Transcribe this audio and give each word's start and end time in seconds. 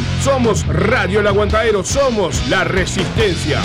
Instagram. 0.00 0.22
Somos 0.22 0.66
Radio 0.66 1.20
El 1.20 1.26
Aguantadero, 1.26 1.84
somos 1.84 2.48
la 2.48 2.64
resistencia. 2.64 3.60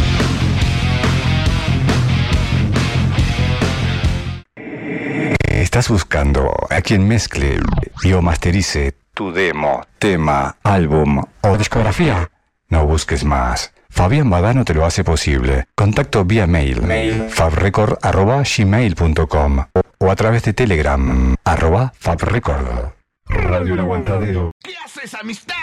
¿Estás 5.48 5.88
buscando 5.90 6.52
a 6.70 6.82
quien 6.82 7.08
mezcle 7.08 7.60
y 8.04 8.12
o 8.14 8.22
masterice 8.22 8.94
tu 9.14 9.32
demo, 9.32 9.82
tema, 10.00 10.58
álbum 10.64 11.24
o 11.42 11.58
discografía? 11.58 12.30
No 12.70 12.86
busques 12.86 13.24
más. 13.24 13.74
Fabián 13.90 14.30
Badano 14.30 14.66
te 14.66 14.74
lo 14.74 14.86
hace 14.86 15.06
posible. 15.06 15.68
Contacto 15.76 16.26
vía 16.26 16.48
mail, 16.48 16.82
mail 16.82 17.30
fabrecord.gmail.com 17.30 19.66
o 20.00 20.12
a 20.12 20.16
través 20.16 20.44
de 20.44 20.54
Telegram, 20.54 21.36
arroba 21.46 21.94
fabrecord. 21.98 22.95
Radio 23.28 23.74
El 23.74 23.80
Aguantadero. 23.80 24.52
¿Qué 24.64 24.74
haces, 24.84 25.14
amistad? 25.16 25.56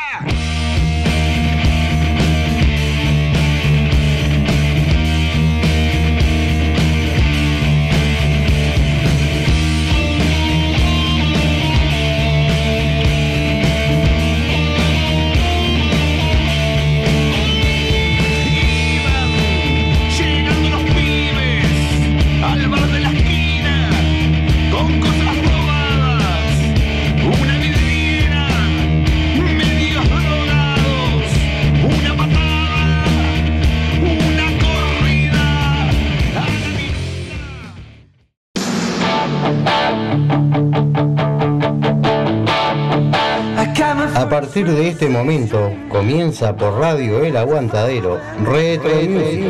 A 44.14 44.28
partir 44.28 44.66
de 44.66 44.88
este 44.88 45.08
momento 45.08 45.72
comienza 45.88 46.54
por 46.54 46.78
Radio 46.78 47.24
El 47.24 47.36
Aguantadero 47.36 48.18
Retro 48.44 48.94
Music. 49.08 49.44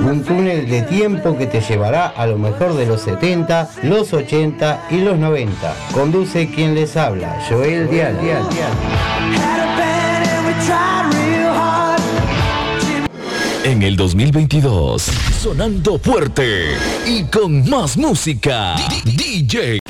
Un 0.00 0.22
túnel 0.24 0.68
de 0.68 0.82
tiempo 0.82 1.36
que 1.36 1.46
te 1.46 1.60
llevará 1.60 2.06
a 2.06 2.26
lo 2.26 2.38
mejor 2.38 2.74
de 2.74 2.86
los 2.86 3.02
70, 3.02 3.68
los 3.82 4.12
80 4.12 4.86
y 4.90 4.98
los 4.98 5.18
90. 5.18 5.74
Conduce 5.92 6.48
quien 6.48 6.74
les 6.74 6.96
habla, 6.96 7.38
Joel 7.48 7.90
Dial. 7.90 8.16
En 13.66 13.82
el 13.82 13.96
2022, 13.96 15.02
sonando 15.42 15.98
fuerte 15.98 16.66
y 17.04 17.24
con 17.24 17.68
más 17.68 17.96
música. 17.96 18.76
DJ. 19.04 19.85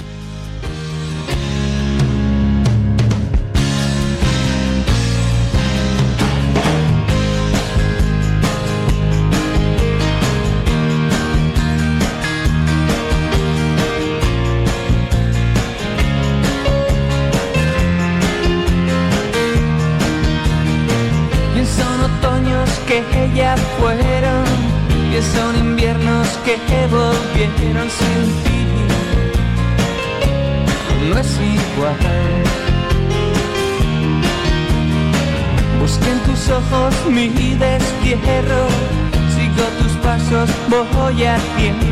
Voy 40.69 41.25
a 41.25 41.39
tientas 41.57 41.86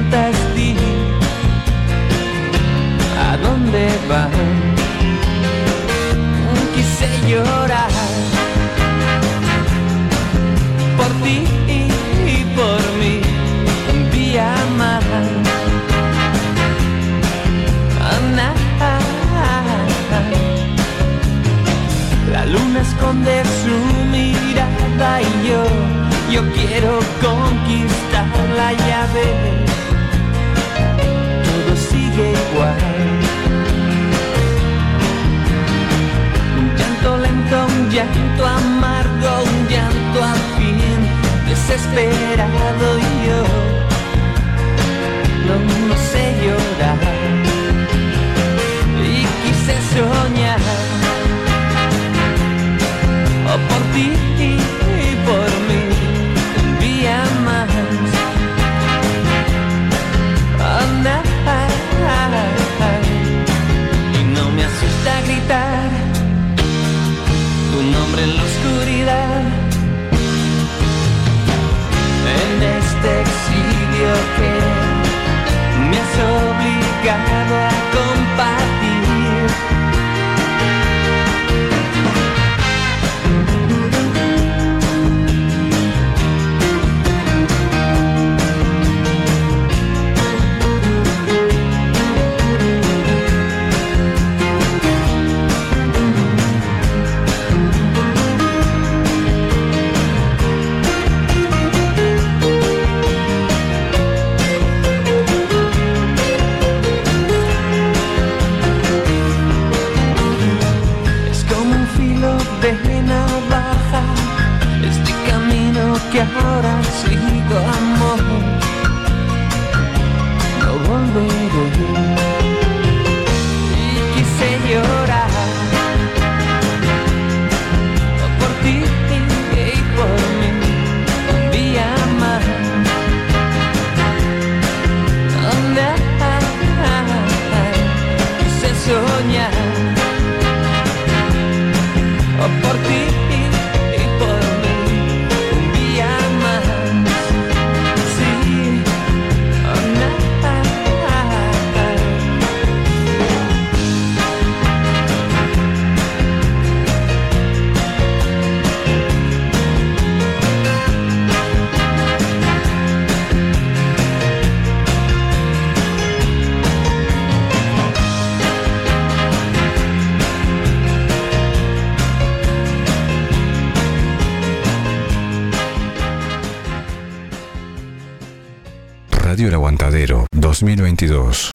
2022. 180.85 181.51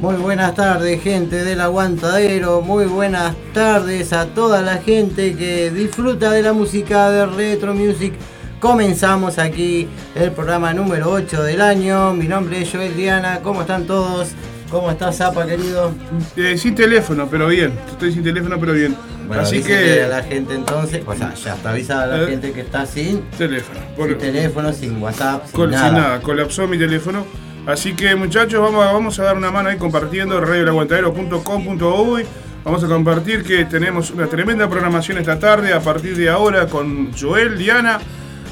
Muy 0.00 0.14
buenas 0.16 0.54
tardes 0.54 1.02
gente 1.02 1.44
del 1.44 1.60
aguantadero, 1.60 2.62
muy 2.62 2.86
buenas 2.86 3.36
tardes 3.52 4.14
a 4.14 4.26
toda 4.26 4.62
la 4.62 4.78
gente 4.78 5.36
que 5.36 5.70
disfruta 5.70 6.30
de 6.30 6.42
la 6.42 6.54
música 6.54 7.10
de 7.10 7.26
Retro 7.26 7.74
Music. 7.74 8.14
Comenzamos 8.60 9.38
aquí 9.38 9.86
el 10.14 10.32
programa 10.32 10.72
número 10.72 11.10
8 11.10 11.42
del 11.42 11.60
año. 11.60 12.14
Mi 12.14 12.28
nombre 12.28 12.62
es 12.62 12.70
Joel 12.72 12.96
Diana, 12.96 13.40
¿cómo 13.42 13.60
están 13.60 13.86
todos? 13.86 14.30
¿Cómo 14.70 14.90
estás, 14.90 15.18
Zapa, 15.18 15.46
querido? 15.46 15.92
Eh, 16.36 16.56
sin 16.56 16.74
teléfono, 16.74 17.28
pero 17.30 17.48
bien. 17.48 17.72
Estoy 17.90 18.12
sin 18.12 18.22
teléfono, 18.22 18.56
pero 18.58 18.72
bien. 18.72 18.96
Bueno, 19.30 19.44
Así 19.44 19.62
que. 19.62 20.02
a 20.02 20.08
la 20.08 20.22
gente 20.24 20.54
entonces, 20.54 21.02
o 21.06 21.14
sea, 21.14 21.32
ya 21.34 21.54
está 21.54 21.70
avisada 21.70 22.06
la 22.08 22.24
Eh. 22.24 22.26
gente 22.26 22.50
que 22.52 22.62
está 22.62 22.84
sin, 22.84 23.22
Teléfono. 23.38 23.78
Sin 23.96 24.18
teléfono, 24.18 24.72
sin 24.72 25.00
WhatsApp, 25.00 25.44
sin 25.46 25.52
col- 25.54 25.70
sin 25.70 25.78
nada. 25.78 25.92
nada, 25.92 26.20
colapsó 26.20 26.66
mi 26.66 26.76
teléfono. 26.76 27.24
Así 27.64 27.92
que 27.94 28.16
muchachos, 28.16 28.60
vamos 28.60 28.84
a, 28.84 28.90
vamos 28.92 29.18
a 29.20 29.22
dar 29.22 29.36
una 29.36 29.52
mano 29.52 29.68
ahí 29.68 29.76
compartiendo 29.76 30.40
radioelaguantadero.com.uy. 30.40 32.26
Vamos 32.64 32.82
a 32.84 32.86
compartir 32.88 33.44
que 33.44 33.64
tenemos 33.66 34.10
una 34.10 34.26
tremenda 34.26 34.68
programación 34.68 35.18
esta 35.18 35.38
tarde 35.38 35.72
a 35.72 35.80
partir 35.80 36.16
de 36.16 36.28
ahora 36.28 36.66
con 36.66 37.12
Joel, 37.12 37.56
Diana, 37.56 37.98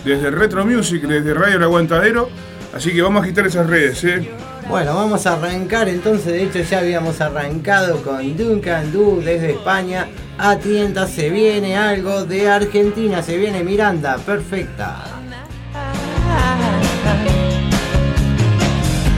desde 0.04 0.30
Retro 0.30 0.64
Music, 0.64 1.02
desde 1.02 1.34
Radio 1.34 1.56
El 1.56 1.62
Aguantadero. 1.64 2.28
Así 2.74 2.92
que 2.92 3.02
vamos 3.02 3.20
a 3.22 3.24
agitar 3.24 3.46
esas 3.46 3.66
redes, 3.66 4.04
¿eh? 4.04 4.30
Bueno, 4.68 4.94
vamos 4.94 5.26
a 5.26 5.34
arrancar 5.34 5.88
entonces, 5.88 6.26
de 6.26 6.42
hecho 6.44 6.60
ya 6.60 6.78
habíamos 6.80 7.20
arrancado 7.20 8.02
con 8.02 8.36
Duncan 8.36 8.92
Du 8.92 9.20
desde 9.24 9.52
España. 9.52 10.06
Atienta, 10.40 11.08
se 11.08 11.30
viene 11.30 11.76
algo 11.76 12.24
de 12.24 12.48
Argentina, 12.48 13.22
se 13.22 13.36
viene 13.36 13.64
Miranda, 13.64 14.18
perfecta. 14.18 15.04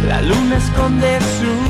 La 0.09 0.23
luna 0.23 0.57
esconde 0.57 1.19
su 1.21 1.70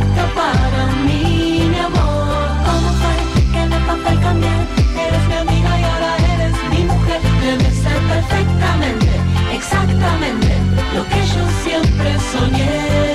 exactamente 10.01 10.47
lo 10.95 11.03
que 11.07 11.27
yo 11.27 11.47
siempre 11.63 12.17
soñé. 12.31 13.10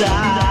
Está 0.00 0.47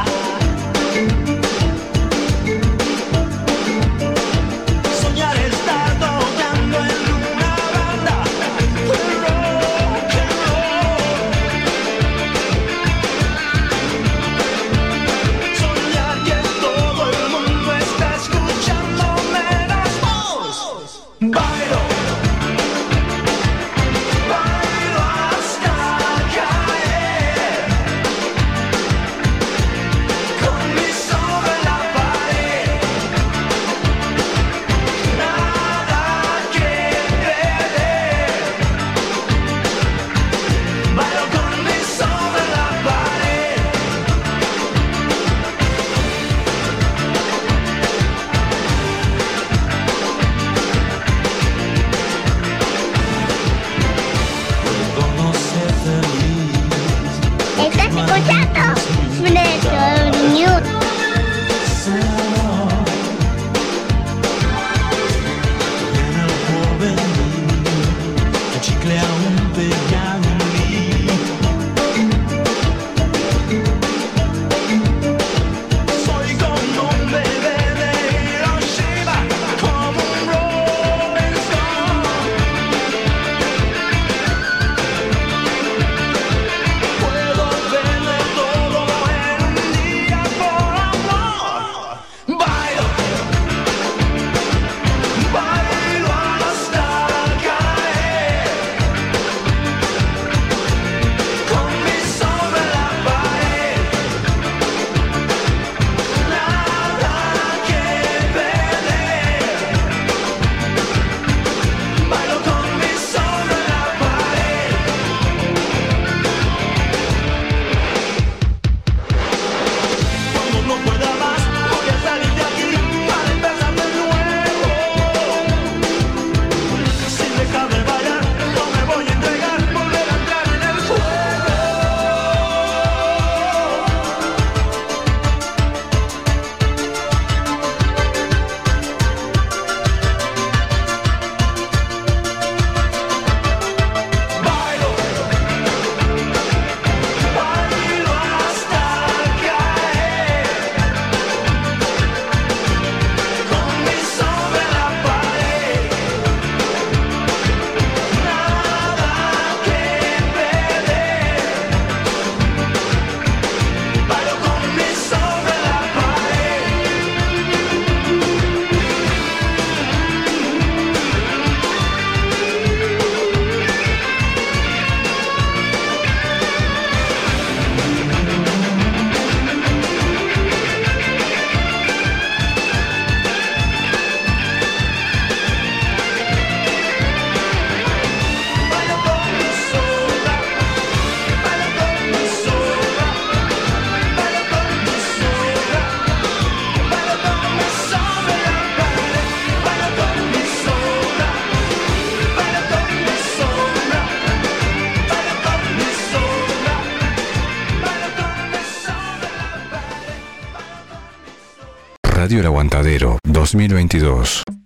El 212.39 212.45
Aguantadero 212.45 213.17
2022. 213.23 214.56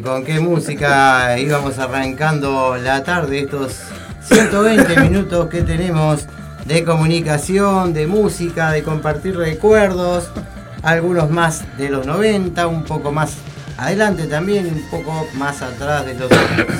Bueno, 0.00 0.18
¿y 0.18 0.22
con 0.22 0.24
qué 0.24 0.40
música 0.40 1.38
íbamos 1.38 1.78
arrancando 1.78 2.76
la 2.76 3.02
tarde? 3.02 3.40
Estos 3.40 3.76
120 4.22 5.00
minutos 5.00 5.48
que 5.48 5.62
tenemos 5.62 6.26
de 6.64 6.84
comunicación, 6.84 7.92
de 7.92 8.06
música, 8.06 8.70
de 8.72 8.82
compartir 8.82 9.36
recuerdos, 9.36 10.28
algunos 10.82 11.30
más 11.30 11.64
de 11.76 11.90
los 11.90 12.06
90, 12.06 12.66
un 12.66 12.84
poco 12.84 13.12
más 13.12 13.36
adelante 13.76 14.26
también, 14.26 14.66
un 14.66 14.90
poco 14.90 15.26
más 15.34 15.62
atrás 15.62 16.06
de 16.06 16.14
los 16.14 16.30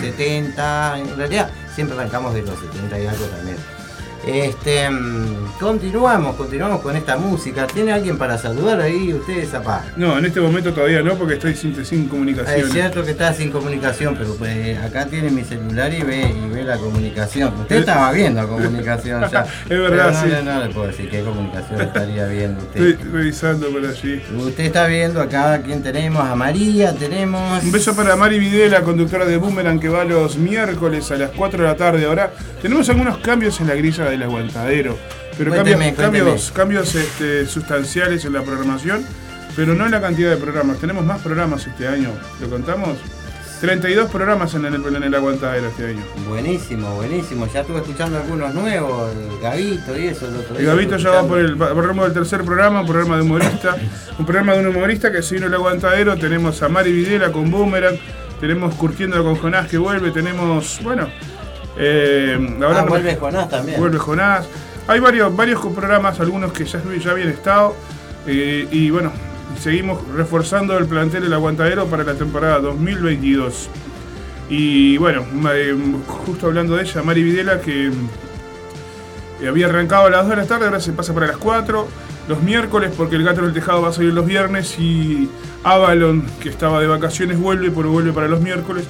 70, 0.01 0.99
en 0.99 1.17
realidad 1.17 1.51
siempre 1.75 1.97
arrancamos 1.97 2.35
de 2.35 2.43
los 2.43 2.59
70 2.59 3.01
y 3.01 3.07
algo 3.07 3.25
también. 3.27 3.80
Este, 4.27 4.91
mm, 4.91 5.59
continuamos, 5.59 6.37
continuamos 6.37 6.81
con 6.83 6.95
esta 6.95 7.17
música. 7.17 7.67
¿Tiene 7.67 7.93
alguien 7.93 8.19
para 8.19 8.37
saludar 8.37 8.81
ahí 8.81 9.15
ustedes, 9.15 9.49
zapá? 9.49 9.85
No, 9.97 10.19
en 10.19 10.27
este 10.27 10.41
momento 10.41 10.75
todavía 10.75 11.03
no, 11.03 11.15
porque 11.15 11.35
estoy 11.35 11.55
sin, 11.55 11.85
sin 11.85 12.07
comunicación. 12.07 12.61
Es 12.61 12.73
cierto 12.73 13.03
que 13.03 13.13
está 13.13 13.33
sin 13.33 13.51
comunicación, 13.51 14.17
pero 14.19 14.35
pues, 14.35 14.77
acá 14.79 15.07
tiene 15.07 15.31
mi 15.31 15.43
celular 15.43 15.93
y 15.95 16.03
ve, 16.03 16.35
y 16.37 16.55
ve 16.55 16.65
la 16.65 16.77
comunicación. 16.77 17.55
Usted 17.61 17.77
estaba 17.77 18.13
viendo 18.13 18.47
comunicación 18.47 19.25
ya. 19.31 19.47
Es 19.71 19.79
verdad, 19.79 20.13
no, 20.13 20.21
sí. 20.23 20.45
no, 20.45 20.55
no 20.55 20.65
le 20.67 20.75
puedo 20.75 20.87
decir 20.89 21.09
qué 21.09 21.23
comunicación 21.23 21.81
estaría 21.81 22.27
viendo 22.27 22.61
usted. 22.61 22.89
Estoy 22.89 23.11
revisando 23.11 23.71
por 23.71 23.87
allí. 23.87 24.23
Usted 24.37 24.65
está 24.65 24.87
viendo 24.87 25.23
acá 25.23 25.55
a 25.55 25.63
quién 25.63 25.83
tenemos, 25.83 26.23
a 26.23 26.35
María, 26.35 26.93
tenemos. 26.95 27.63
Un 27.65 27.73
beso 27.73 27.97
para 27.97 28.17
Mari 28.17 28.39
Videla, 28.39 28.83
conductora 28.83 29.25
de 29.25 29.39
Boomerang, 29.39 29.81
que 29.81 29.89
va 29.89 30.05
los 30.05 30.37
miércoles 30.37 31.11
a 31.11 31.17
las 31.17 31.31
4 31.31 31.63
de 31.63 31.69
la 31.69 31.77
tarde. 31.77 32.05
Ahora 32.05 32.33
tenemos 32.61 32.89
algunos 32.91 33.19
cambios 33.19 33.61
en 33.61 33.69
la 33.69 33.75
grilla 33.75 34.10
del 34.11 34.23
aguantadero, 34.23 34.99
pero 35.39 35.51
Cuénteme, 35.51 35.95
cambios, 35.95 35.97
cuénteme. 35.97 36.19
cambios, 36.19 36.53
cambios 36.53 36.95
este, 36.95 37.47
sustanciales 37.47 38.25
en 38.25 38.33
la 38.33 38.43
programación, 38.43 39.05
pero 39.57 39.75
no 39.75 39.87
en 39.87 39.93
la 39.93 40.01
cantidad 40.01 40.31
de 40.31 40.37
programas. 40.37 40.79
Tenemos 40.79 41.05
más 41.05 41.21
programas 41.23 41.67
este 41.67 41.89
año, 41.89 42.11
¿lo 42.41 42.51
contamos? 42.51 42.99
32 43.61 44.11
programas 44.11 44.55
en 44.55 44.65
el, 44.65 44.75
en 44.75 45.03
el 45.03 45.15
aguantadero 45.15 45.69
este 45.69 45.89
año. 45.89 46.03
Buenísimo, 46.27 46.95
buenísimo. 46.95 47.47
Ya 47.53 47.61
estuve 47.61 47.79
escuchando 47.79 48.17
algunos 48.17 48.55
nuevos, 48.55 49.13
el 49.15 49.39
Gavito 49.39 49.99
y 49.99 50.07
eso. 50.07 50.27
El, 50.27 50.37
otro 50.37 50.57
El 50.57 50.81
estuve 50.81 50.99
ya 50.99 51.11
va 51.11 51.29
por 51.29 51.39
el, 51.39 51.59
rumbo 51.59 52.05
del 52.05 52.15
tercer 52.15 52.43
programa, 52.43 52.81
un 52.81 52.87
programa 52.87 53.17
de 53.17 53.23
humorista. 53.23 53.77
Un 54.19 54.25
programa 54.25 54.55
de 54.55 54.61
un 54.61 54.75
humorista 54.75 55.13
que 55.13 55.23
se 55.23 55.35
vino 55.35 55.47
el 55.47 55.55
aguantadero. 55.55 56.17
Tenemos 56.17 56.63
a 56.63 56.71
Mari 56.71 56.91
Videla 56.91 57.31
con 57.31 57.51
Boomerang. 57.51 57.99
Tenemos 58.41 58.75
Curtiendo 58.77 59.23
con 59.23 59.37
Jonás 59.37 59.69
que 59.69 59.77
vuelve. 59.77 60.11
Tenemos, 60.11 60.81
bueno. 60.83 61.09
Eh, 61.83 62.57
ahora 62.63 62.69
Ah, 62.69 62.81
no 62.81 62.83
me- 62.85 62.89
vuelve 62.91 63.17
Jonás 63.17 63.49
también. 63.49 63.81
Vuelve 63.81 63.99
Jonás. 63.99 64.47
Hay 64.87 65.01
varios, 65.01 65.35
varios 65.35 65.61
programas, 65.61 66.21
algunos 66.21 66.53
que 66.53 66.65
ya, 66.65 66.81
ya 67.03 67.11
habían 67.13 67.29
estado. 67.29 67.75
eh, 68.27 68.69
y 68.71 68.91
bueno, 68.91 69.13
seguimos 69.61 69.99
reforzando 70.15 70.77
el 70.77 70.87
plantel 70.87 71.23
del 71.23 71.33
aguantadero 71.33 71.87
para 71.87 72.05
la 72.05 72.15
temporada 72.15 72.59
2022. 72.61 73.69
Y 74.51 74.99
bueno, 74.99 75.25
eh, 75.55 75.75
justo 76.07 76.47
hablando 76.49 76.77
de 76.77 76.83
ella, 76.83 77.03
Mari 77.03 77.23
Videla, 77.23 77.61
que 77.61 77.91
eh, 79.41 79.49
había 79.49 79.67
arrancado 79.67 80.07
a 80.07 80.11
las 80.11 80.23
2 80.23 80.31
de 80.31 80.37
la 80.37 80.47
tarde, 80.47 80.65
ahora 80.67 80.81
se 80.81 80.93
pasa 80.93 81.15
para 81.15 81.27
las 81.29 81.37
4. 81.39 81.87
Los 82.29 82.43
miércoles, 82.43 82.93
porque 82.97 83.17
el 83.17 83.25
gato 83.25 83.43
del 83.43 83.53
tejado 83.53 83.83
va 83.83 83.89
a 83.89 83.93
salir 83.93 84.13
los 84.13 84.27
viernes. 84.27 84.77
Y 84.79 85.29
Avalon, 85.65 86.25
que 86.41 86.49
estaba 86.49 86.81
de 86.81 86.87
vacaciones, 86.87 87.39
vuelve, 87.39 87.71
pero 87.71 87.91
vuelve 87.91 88.13
para 88.13 88.29
los 88.29 88.41
miércoles. 88.41 88.85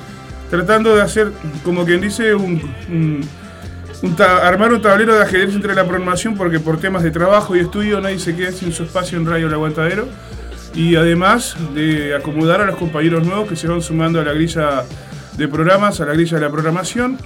Tratando 0.50 0.96
de 0.96 1.02
hacer, 1.02 1.30
como 1.62 1.84
quien 1.84 2.00
dice, 2.00 2.34
un, 2.34 2.60
armar 4.42 4.72
un 4.72 4.82
tablero 4.82 5.14
de 5.14 5.22
ajedrez 5.22 5.54
entre 5.54 5.74
la 5.74 5.86
programación, 5.86 6.36
porque 6.36 6.58
por 6.58 6.78
temas 6.78 7.04
de 7.04 7.12
trabajo 7.12 7.54
y 7.54 7.60
estudio 7.60 8.00
nadie 8.00 8.18
se 8.18 8.34
queda 8.34 8.50
sin 8.50 8.72
su 8.72 8.82
espacio 8.82 9.16
en 9.16 9.26
Radio 9.26 9.46
El 9.46 9.54
Aguantadero. 9.54 10.08
Y 10.74 10.96
además 10.96 11.56
de 11.74 12.14
acomodar 12.14 12.60
a 12.60 12.66
los 12.66 12.76
compañeros 12.76 13.26
nuevos 13.26 13.48
que 13.48 13.56
se 13.56 13.68
van 13.68 13.80
sumando 13.80 14.20
a 14.20 14.24
la 14.24 14.32
grilla 14.32 14.84
de 15.36 15.48
programas, 15.48 16.00
a 16.00 16.06
la 16.06 16.14
grilla 16.14 16.36
de 16.36 16.44
la 16.44 16.50
programación. 16.50 17.16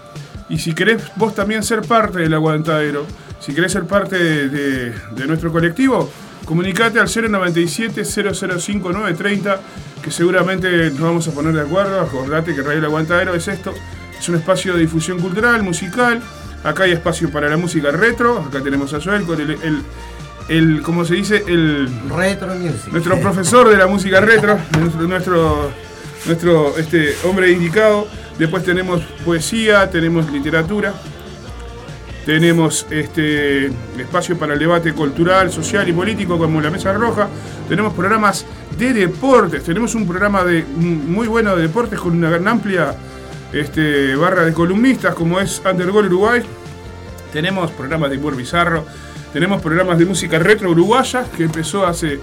Y 0.49 0.59
si 0.59 0.75
querés 0.75 1.03
vos 1.17 1.35
también 1.35 1.63
ser 1.63 1.83
parte 1.83 2.19
del 2.21 2.35
aguantadero, 2.35 3.07
si 3.41 3.55
querés 3.55 3.73
ser 3.73 3.85
parte 3.85 4.17
de 4.49 5.27
nuestro 5.27 5.51
colectivo, 5.51 6.11
comunicate 6.45 7.01
al 7.01 7.09
097-005-930, 7.09 9.59
que 10.03 10.11
seguramente 10.11 10.91
nos 10.91 11.01
vamos 11.01 11.27
a 11.29 11.31
poner 11.33 11.55
de 11.55 11.63
acuerdo. 11.63 11.99
Acordate 12.01 12.55
que 12.55 12.63
Radio 12.63 12.79
El 12.79 12.85
Aguantadero 12.85 13.35
es 13.35 13.49
esto, 13.49 13.73
es 14.19 14.29
un 14.29 14.35
espacio 14.37 14.75
de 14.75 14.81
difusión 14.81 15.19
cultural, 15.21 15.63
musical. 15.63 16.21
Acá 16.63 16.85
hay 16.85 16.93
espacio 16.93 17.31
para 17.31 17.49
la 17.49 17.57
música 17.57 17.91
retro, 17.91 18.41
acá 18.41 18.63
tenemos 18.63 18.93
a 18.95 19.01
Joel 19.01 19.25
con 19.25 19.41
el, 19.41 19.51
el, 19.51 19.83
el 20.49 20.83
¿cómo 20.83 21.05
se 21.05 21.15
dice? 21.15 21.43
El, 21.47 21.89
Retro 22.09 22.55
Music. 22.55 22.89
nuestro 22.91 23.21
profesor 23.21 23.69
de 23.69 23.77
la 23.77 23.87
música 23.87 24.21
retro, 24.21 24.59
nuestro, 24.79 25.03
nuestro, 25.03 25.71
nuestro, 26.27 26.79
este, 26.79 27.15
hombre 27.25 27.51
indicado. 27.51 28.09
Después 28.39 28.65
tenemos 28.65 29.03
poesía, 29.25 29.91
tenemos 29.91 30.31
literatura, 30.33 30.95
tenemos 32.25 32.87
este, 32.91 33.67
espacio 33.99 34.39
para 34.39 34.55
el 34.55 34.59
debate 34.59 34.93
cultural, 34.93 35.51
social 35.51 35.89
y 35.89 35.93
político 35.93 36.39
como 36.39 36.61
la 36.61 36.71
Mesa 36.71 36.93
Roja. 36.93 37.29
Tenemos 37.69 37.93
programas 37.93 38.47
de 38.79 38.93
deportes, 38.93 39.63
tenemos 39.63 39.95
un 39.95 40.07
programa 40.07 40.43
de, 40.45 40.65
muy 40.65 41.29
bueno 41.29 41.55
de 41.55 41.63
deportes 41.63 42.01
con 42.01 42.17
una 42.17 42.31
gran 42.31 42.49
amplia 42.49 42.95
este, 43.53 44.17
barra 44.17 44.45
de 44.45 44.53
columnistas 44.53 45.15
como 45.15 45.39
es 45.39 45.61
Undergol 45.65 46.07
Uruguay. 46.07 46.43
Tenemos 47.33 47.71
programas 47.73 48.11
de 48.11 48.17
humor 48.17 48.37
bizarro, 48.37 48.85
tenemos 49.33 49.61
programas 49.61 49.99
de 49.99 50.07
música 50.07 50.39
retro 50.39 50.71
uruguaya 50.71 51.25
que 51.37 51.45
empezó 51.45 51.87
hace 51.87 52.21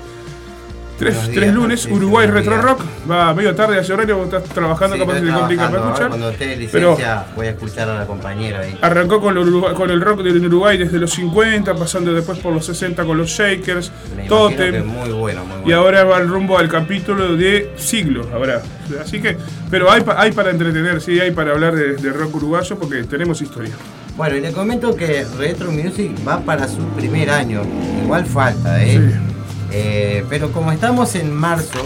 tres, 1.05 1.53
lunes. 1.53 1.85
Uruguay 1.91 2.27
Retro. 2.27 2.61
Rock 2.61 2.81
va 3.09 3.33
medio 3.33 3.53
tarde 3.55 3.79
hacia 3.79 3.93
horario, 3.95 4.17
vos 4.17 4.25
estás 4.25 4.43
trabajando, 4.45 4.95
Sí, 4.95 4.99
capaz 5.01 5.13
se 5.13 5.17
estoy 5.19 5.31
te 5.33 5.39
complica 5.39 5.69
para 5.69 5.83
escuchar. 5.83 6.07
Cuando 6.09 6.29
esté 6.29 6.67
Pero 6.71 6.89
licencia 6.91 7.25
voy 7.35 7.47
a 7.47 7.49
escuchar 7.51 7.89
a 7.89 7.95
la 7.99 8.05
compañera 8.05 8.59
ahí. 8.59 8.77
arrancó 8.81 9.19
con, 9.21 9.37
el 9.37 9.47
Uruguay- 9.47 9.73
con 9.73 9.89
el 9.89 10.01
rock 10.01 10.21
del 10.21 10.45
Uruguay 10.45 10.77
desde 10.77 10.99
los 10.99 11.11
50, 11.11 11.73
pasando 11.75 12.13
después 12.13 12.39
por 12.39 12.53
los 12.53 12.65
60 12.65 13.03
con 13.05 13.17
los 13.17 13.29
Shakers, 13.29 13.91
Me 14.15 14.27
Totem. 14.27 14.85
muy 14.85 15.09
bueno, 15.11 15.43
muy 15.45 15.57
bueno. 15.57 15.63
Y 15.69 15.71
ahora 15.73 16.03
va 16.03 16.17
el 16.19 16.27
rumbo 16.27 16.57
al 16.57 16.67
capítulo 16.69 17.35
de 17.35 17.71
siglo, 17.77 18.27
ahora. 18.33 18.61
Así 19.01 19.21
que, 19.21 19.37
pero 19.69 19.89
hay, 19.91 20.03
hay 20.17 20.31
para 20.33 20.49
entretener, 20.51 21.01
sí, 21.01 21.19
hay 21.19 21.31
para 21.31 21.51
hablar 21.51 21.73
de, 21.75 21.95
de 21.95 22.09
rock 22.11 22.35
uruguayo 22.35 22.77
porque 22.77 23.03
tenemos 23.03 23.41
historia. 23.41 23.73
Bueno, 24.17 24.35
y 24.35 24.41
le 24.41 24.51
comento 24.51 24.93
que 24.95 25.25
Retro 25.37 25.71
Music 25.71 26.11
va 26.27 26.39
para 26.41 26.67
su 26.67 26.79
primer 26.89 27.29
año. 27.29 27.61
Igual 28.03 28.25
falta, 28.25 28.83
¿eh? 28.83 28.97
Sí. 28.99 29.30
Eh, 29.71 30.25
pero 30.29 30.51
como 30.51 30.71
estamos 30.71 31.15
en 31.15 31.33
marzo, 31.33 31.79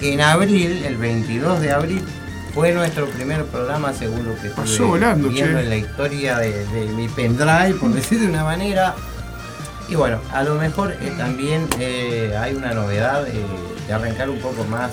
en 0.00 0.20
abril, 0.20 0.82
el 0.84 0.96
22 0.96 1.60
de 1.60 1.70
abril, 1.72 2.02
fue 2.54 2.72
nuestro 2.72 3.06
primer 3.06 3.44
programa, 3.44 3.92
según 3.92 4.24
lo 4.24 4.34
que 4.40 4.48
Pasó 4.48 4.86
volando, 4.88 5.28
viendo 5.28 5.58
che. 5.58 5.64
en 5.64 5.68
la 5.68 5.76
historia 5.76 6.38
de, 6.38 6.64
de 6.66 6.86
mi 6.86 7.08
pendrive, 7.08 7.74
por 7.78 7.90
decir 7.92 8.20
de 8.20 8.26
una 8.28 8.44
manera. 8.44 8.94
Y 9.88 9.94
bueno, 9.94 10.18
a 10.32 10.42
lo 10.42 10.54
mejor 10.56 10.92
eh, 11.00 11.12
también 11.16 11.66
eh, 11.78 12.34
hay 12.38 12.54
una 12.54 12.72
novedad 12.74 13.24
de 13.24 13.92
arrancar 13.92 14.28
un 14.28 14.38
poco 14.38 14.64
más, 14.64 14.90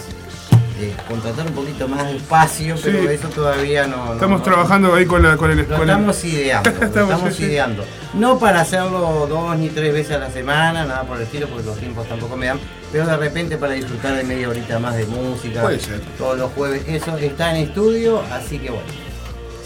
de 0.79 0.93
contratar 1.07 1.45
un 1.47 1.53
poquito 1.53 1.87
más 1.87 2.05
de 2.07 2.17
espacio, 2.17 2.75
pero 2.83 2.99
Sí. 3.01 3.07
eso 3.07 3.27
todavía 3.29 3.87
no... 3.87 4.05
no- 4.07 4.13
Estamos 4.13 4.39
no- 4.39 4.43
trabajando 4.43 4.93
ahí 4.95 5.05
con, 5.05 5.23
la, 5.23 5.37
con 5.37 5.51
el... 5.51 5.59
el- 5.59 5.65
estamos 5.65 6.23
ideando, 6.25 6.69
Estamos, 6.81 7.39
ideando. 7.39 7.85
No 8.13 8.37
para 8.39 8.61
hacerlo 8.61 9.25
dos 9.29 9.57
ni 9.57 9.69
tres 9.69 9.93
veces 9.93 10.15
a 10.15 10.19
la 10.19 10.29
semana, 10.31 10.85
nada 10.85 11.03
por 11.03 11.17
el 11.17 11.23
estilo, 11.23 11.47
porque 11.47 11.65
los 11.65 11.77
tiempos 11.77 12.07
tampoco 12.07 12.35
me 12.37 12.47
dan, 12.47 12.59
pero 12.91 13.05
de 13.07 13.17
repente 13.17 13.57
para 13.57 13.73
disfrutar 13.73 14.15
de 14.15 14.23
media 14.23 14.49
horita 14.49 14.79
más 14.79 14.95
de 14.95 15.05
música. 15.05 15.61
Puede 15.61 15.79
ser. 15.79 15.99
Todos 16.17 16.37
los 16.37 16.51
jueves, 16.53 16.83
eso 16.87 17.17
está 17.17 17.51
en 17.55 17.67
estudio, 17.67 18.21
así 18.31 18.59
que 18.59 18.69
bueno. 18.69 18.87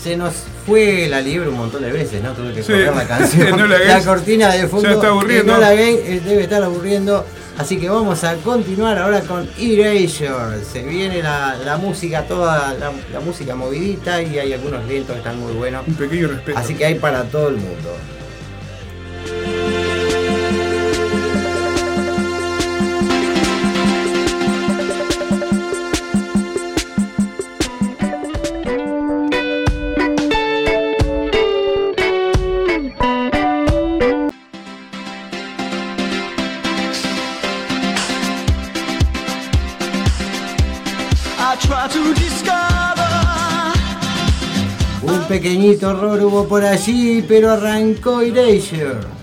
Se 0.02 0.15
nos 0.15 0.34
fue 0.65 1.08
la 1.10 1.19
liebre 1.19 1.50
un 1.50 1.58
montón 1.58 1.82
de 1.82 1.91
veces, 1.91 2.24
¿no? 2.24 2.32
Tuve 2.32 2.54
que 2.54 2.63
Sí. 2.63 2.72
correr 2.72 2.95
la 2.95 3.04
canción. 3.08 3.58
No 3.58 3.65
la 3.67 4.02
cortina 4.06 4.50
de 4.54 4.65
fondo. 4.67 4.89
Está 4.89 5.08
aburriendo. 5.08 5.54
No 5.54 5.60
la 5.60 5.74
gays, 5.74 6.00
eh, 6.06 6.22
debe 6.24 6.43
estar 6.43 6.63
aburriendo. 6.63 7.26
Así 7.60 7.78
que 7.78 7.89
vamos 7.89 8.24
a 8.24 8.38
continuar 8.38 8.98
ahora 8.98 9.19
con 9.19 9.45
Erasure. 9.60 10.63
Se 10.63 10.82
viene 10.82 11.22
la, 11.22 11.58
la 11.58 11.76
música, 11.76 12.24
toda 12.26 12.74
la, 12.76 12.93
la 13.12 13.19
música 13.19 13.54
movidita 13.54 14.22
y 14.22 14.39
hay 14.39 14.54
algunos 14.54 14.86
lentos 14.86 15.12
que 15.12 15.17
están 15.17 15.38
muy 15.41 15.52
buenos. 15.52 15.86
Un 15.86 15.95
pequeño 15.95 16.30
respeto. 16.30 16.58
Así 16.58 16.74
que 16.74 16.86
hay 16.86 16.95
para 16.95 17.26
todo 17.26 17.50
el 17.50 17.58
mundo. 17.58 17.98
Pequeñito 45.49 45.89
error 45.89 46.21
hubo 46.21 46.47
por 46.47 46.63
allí, 46.63 47.25
pero 47.27 47.49
arrancó 47.49 48.21
Erasure. 48.21 49.18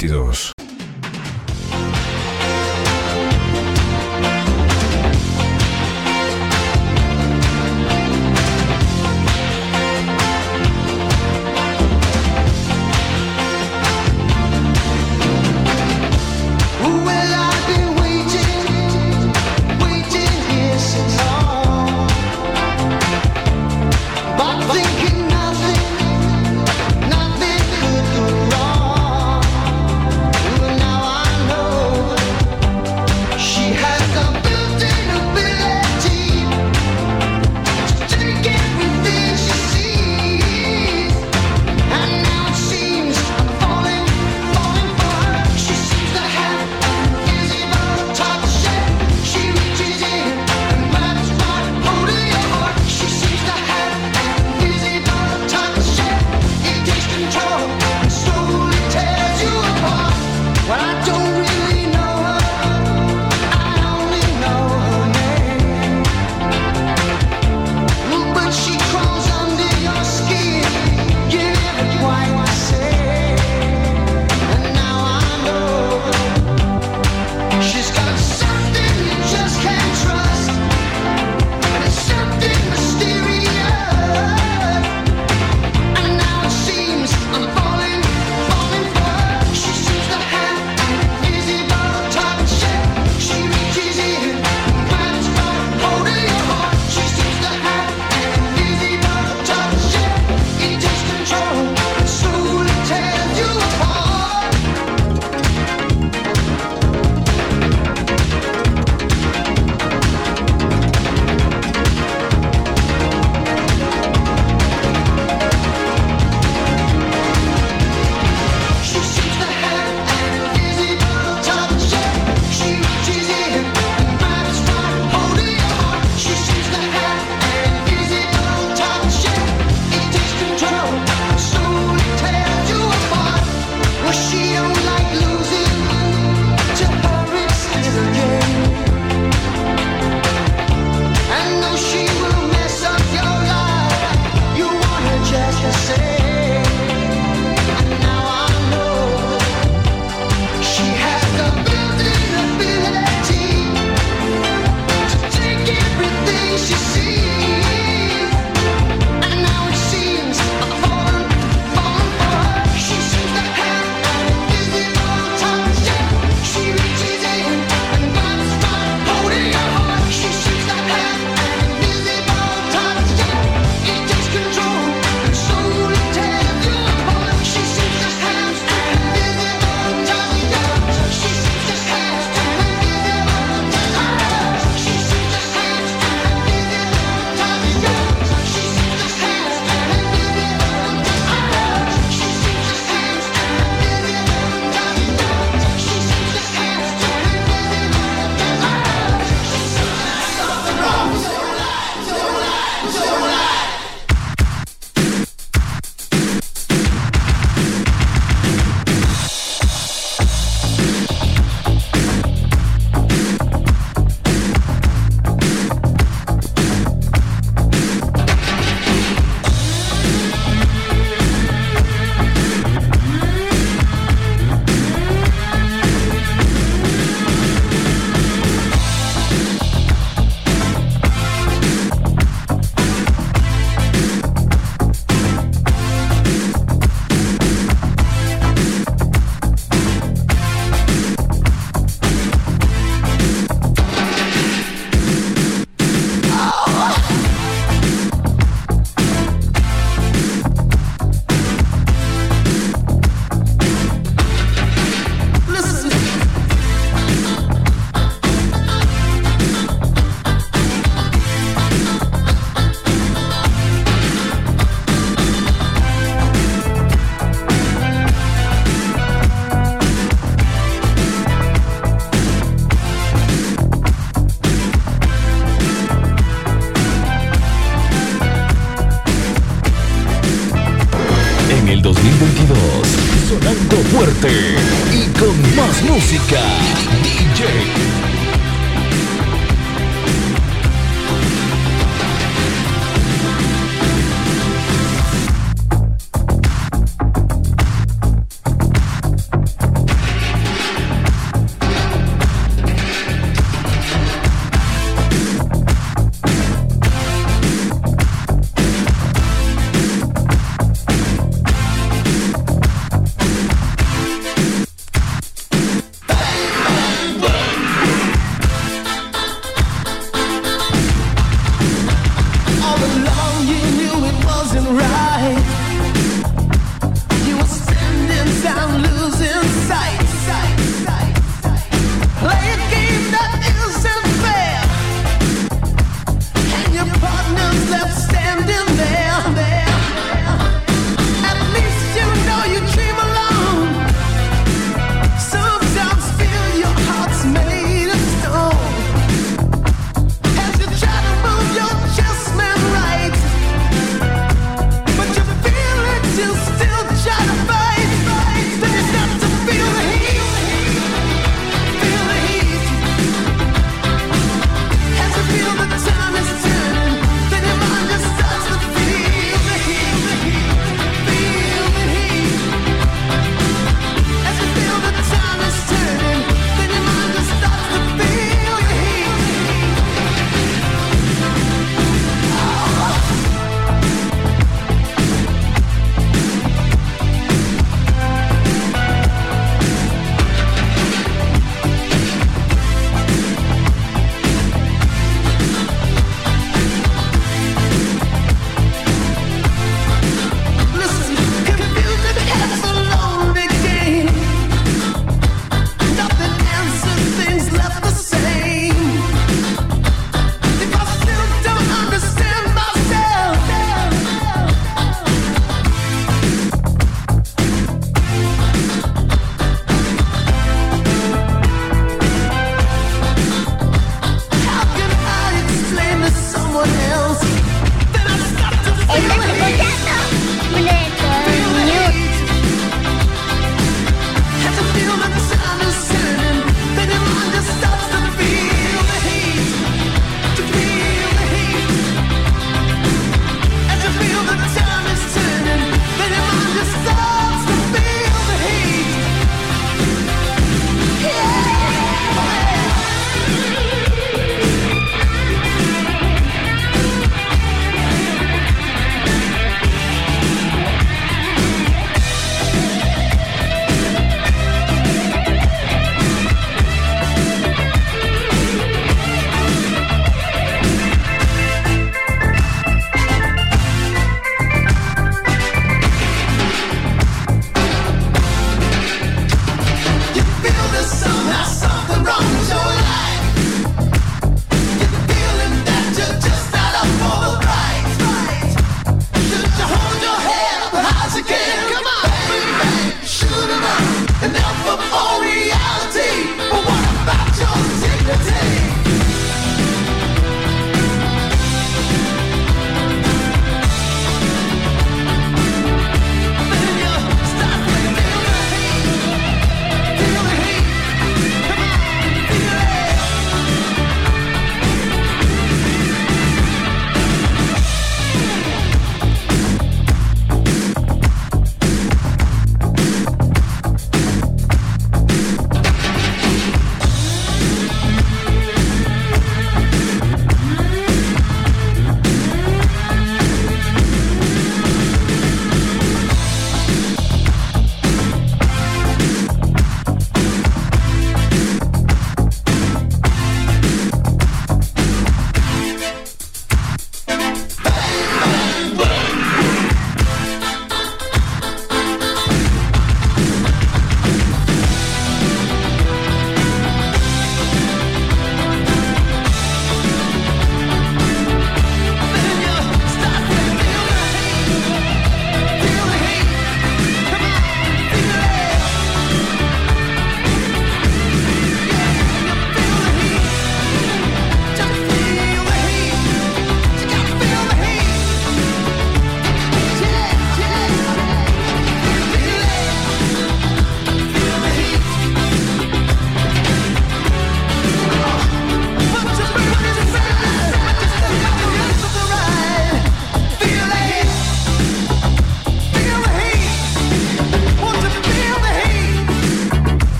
2022. 0.00 0.59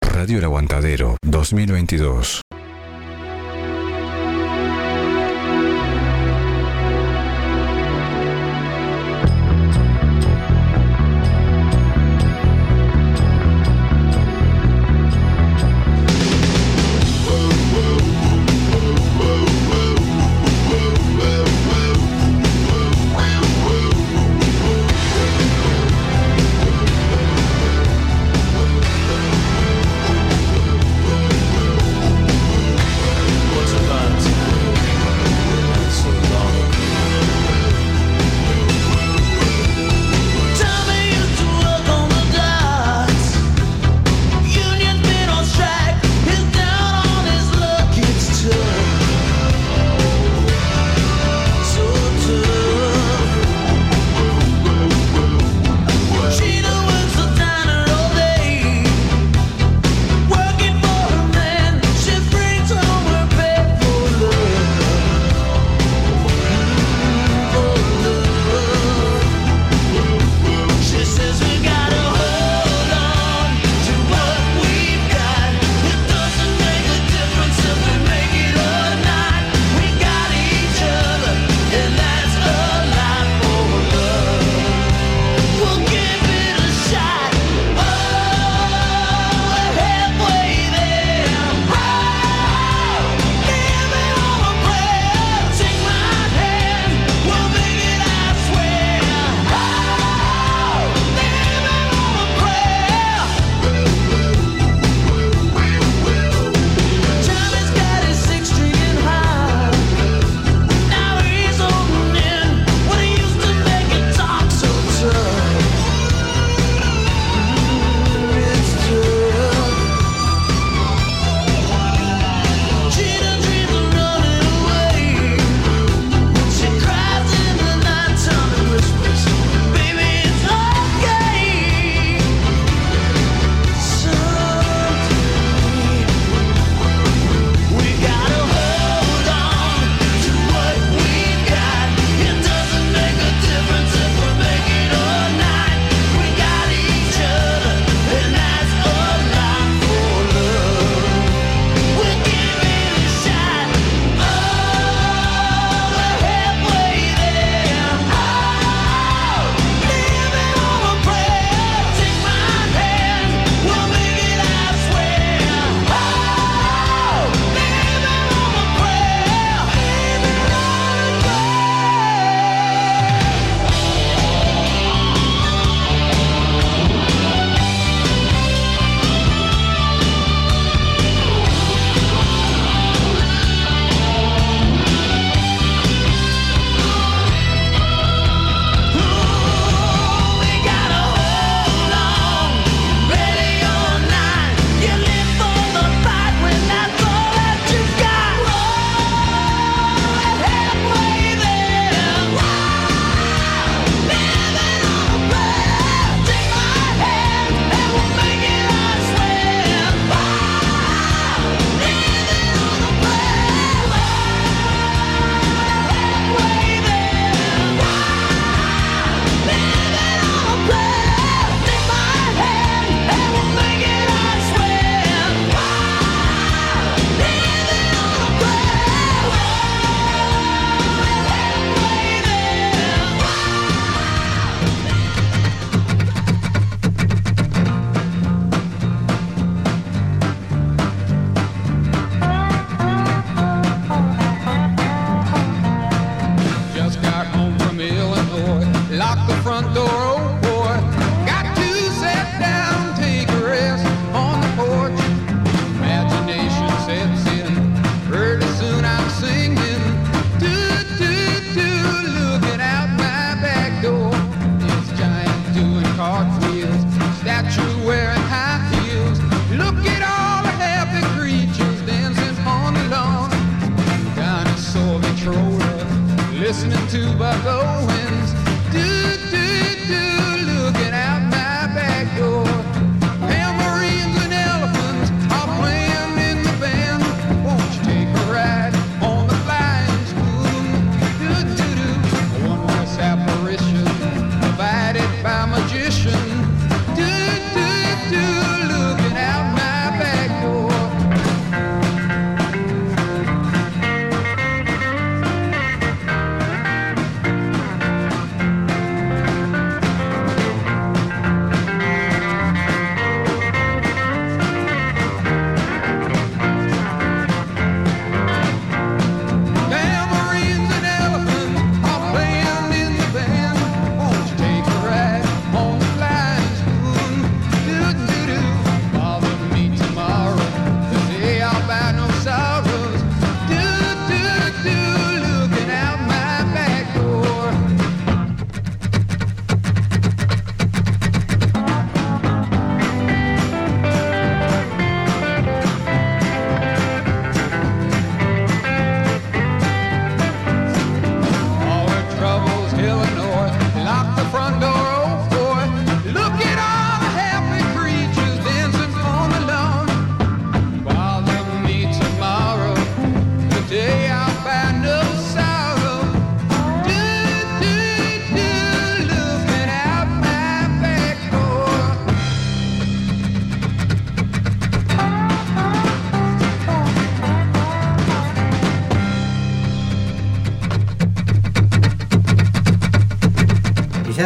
Radio 0.00 0.38
El 0.38 0.44
Aguantadero 0.44 1.18
2022. 1.22 2.43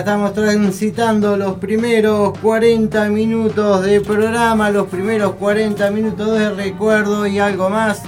Estamos 0.09 0.33
transitando 0.33 1.37
los 1.37 1.59
primeros 1.59 2.33
40 2.39 3.11
minutos 3.11 3.85
de 3.85 4.01
programa, 4.01 4.71
los 4.71 4.87
primeros 4.87 5.35
40 5.35 5.91
minutos 5.91 6.39
de 6.39 6.49
recuerdo 6.49 7.27
y 7.27 7.39
algo 7.39 7.69
más, 7.69 8.01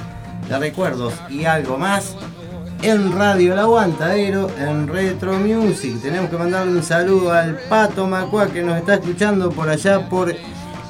de 0.48 0.58
recuerdos 0.58 1.12
y 1.28 1.44
algo 1.44 1.76
más, 1.76 2.16
en 2.80 3.12
Radio 3.12 3.52
El 3.52 3.58
Aguantadero, 3.58 4.48
en 4.58 4.88
Retro 4.88 5.34
Music. 5.34 6.00
Tenemos 6.00 6.30
que 6.30 6.38
mandarle 6.38 6.72
un 6.72 6.82
saludo 6.82 7.34
al 7.34 7.58
Pato 7.68 8.06
Macua 8.06 8.46
que 8.46 8.62
nos 8.62 8.78
está 8.78 8.94
escuchando 8.94 9.50
por 9.50 9.68
allá 9.68 10.08
por 10.08 10.34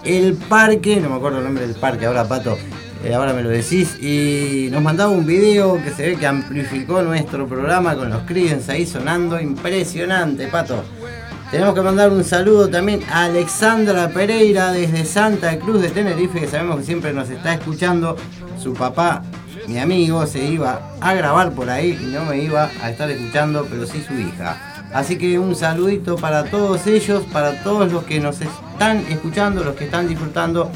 el 0.05 0.35
parque, 0.35 1.01
no 1.01 1.11
me 1.11 1.17
acuerdo 1.17 1.39
el 1.39 1.45
nombre 1.45 1.67
del 1.67 1.75
parque 1.75 2.07
ahora, 2.07 2.23
Pato. 2.23 2.57
eh, 3.03 3.15
ahora 3.15 3.33
me 3.33 3.43
lo 3.43 3.49
decís, 3.49 4.01
y 4.01 4.69
nos 4.71 4.81
mandaba 4.81 5.11
un 5.11 5.27
video 5.27 5.83
que 5.83 5.91
se 5.91 6.07
ve 6.07 6.17
que 6.17 6.29
amplificó 6.29 7.03
nuestro 7.03 7.49
programa 7.49 7.97
con 7.97 8.11
los 8.11 8.23
Creedence 8.23 8.71
ahí 8.71 8.87
sonando, 8.87 9.41
impresionante, 9.41 10.47
Pato. 10.47 10.85
Tenemos 11.51 11.75
que 11.75 11.83
mandar 11.83 12.13
un 12.13 12.23
saludo 12.23 12.69
también 12.69 13.03
a 13.11 13.25
Alexandra 13.25 14.09
Pereira 14.11 14.71
desde 14.71 15.05
Santa 15.05 15.59
Cruz 15.59 15.83
de 15.83 15.89
Tenerife, 15.89 16.39
que 16.39 16.47
sabemos 16.47 16.77
que 16.79 16.85
siempre 16.85 17.13
nos 17.13 17.29
está 17.29 17.55
escuchando. 17.55 18.17
Su 18.57 18.73
papá, 18.73 19.25
mi 19.67 19.81
amigo, 19.81 20.25
se 20.27 20.45
iba 20.45 20.81
a 21.01 21.13
grabar 21.15 21.51
por 21.51 21.69
ahí 21.69 21.99
y 22.01 22.07
no 22.07 22.25
me 22.25 22.39
iba 22.39 22.71
a 22.81 22.91
estar 22.91 23.11
escuchando, 23.11 23.67
pero 23.69 23.85
sí 23.85 24.01
su 24.07 24.15
hija. 24.15 24.57
Así 24.93 25.19
que 25.19 25.41
un 25.41 25.57
saludito 25.57 26.15
para 26.15 26.45
todos 26.45 26.87
ellos, 26.87 27.25
para 27.33 27.65
todos 27.65 27.91
los 27.91 28.05
que 28.05 28.21
nos 28.21 28.41
están 28.41 28.99
escuchando, 29.09 29.65
los 29.65 29.75
que 29.75 29.87
están 29.87 30.07
disfrutando. 30.07 30.71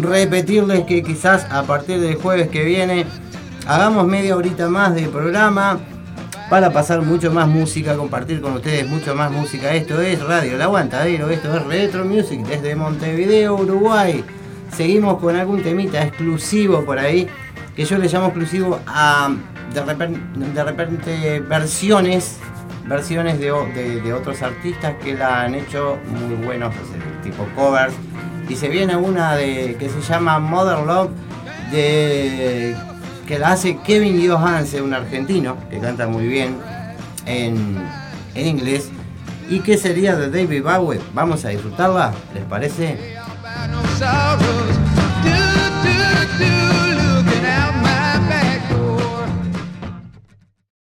Repetirles 0.00 0.86
que 0.86 1.04
quizás 1.04 1.46
a 1.50 1.62
partir 1.62 2.00
del 2.00 2.16
jueves 2.16 2.48
que 2.48 2.64
viene 2.64 3.06
hagamos 3.64 4.06
media 4.08 4.36
horita 4.36 4.68
más 4.68 4.92
de 4.92 5.02
programa 5.02 5.78
para 6.50 6.72
pasar 6.72 7.00
mucho 7.00 7.30
más 7.30 7.46
música, 7.46 7.96
compartir 7.96 8.40
con 8.40 8.54
ustedes 8.54 8.86
mucho 8.88 9.14
más 9.14 9.30
música. 9.30 9.72
Esto 9.72 10.00
es 10.00 10.20
Radio 10.20 10.56
El 10.56 10.62
Aguantadero, 10.62 11.30
esto 11.30 11.56
es 11.56 11.64
Retro 11.64 12.04
Music 12.04 12.40
desde 12.40 12.74
Montevideo, 12.74 13.54
Uruguay. 13.54 14.24
Seguimos 14.76 15.20
con 15.20 15.36
algún 15.36 15.62
temita 15.62 16.02
exclusivo 16.02 16.84
por 16.84 16.98
ahí, 16.98 17.28
que 17.76 17.84
yo 17.84 17.98
le 17.98 18.08
llamo 18.08 18.26
exclusivo 18.26 18.80
a 18.84 19.30
de 19.72 20.64
repente, 20.64 21.38
versiones, 21.38 22.38
versiones 22.84 23.38
de, 23.38 23.52
otros 24.12 24.42
artistas 24.42 24.94
que 25.04 25.14
la 25.14 25.42
han 25.42 25.54
hecho 25.54 25.98
muy 26.04 26.34
buenos, 26.44 26.74
tipo 27.22 27.46
covers. 27.54 27.94
Y 28.48 28.56
se 28.56 28.68
viene 28.68 28.96
una 28.96 29.36
de 29.36 29.76
que 29.78 29.88
se 29.88 30.00
llama 30.00 30.40
Mother 30.40 30.84
Love 30.84 31.10
de 31.70 32.74
que 33.30 33.38
la 33.38 33.52
hace 33.52 33.76
Kevin 33.76 34.28
Johansen, 34.28 34.82
un 34.82 34.92
argentino 34.92 35.56
que 35.70 35.78
canta 35.78 36.08
muy 36.08 36.26
bien 36.26 36.56
en, 37.26 37.76
en 38.34 38.46
inglés. 38.48 38.90
¿Y 39.48 39.60
que 39.60 39.78
sería 39.78 40.16
de 40.16 40.30
David 40.30 40.64
Bowie? 40.64 41.00
Vamos 41.14 41.44
a 41.44 41.50
disfrutarla, 41.50 42.12
¿les 42.34 42.42
parece? 42.46 42.98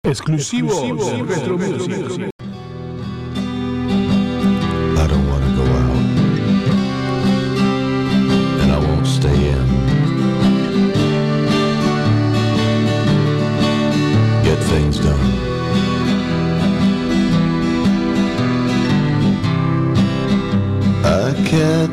Exclusivo, 0.02 1.28
Retro 1.28 1.56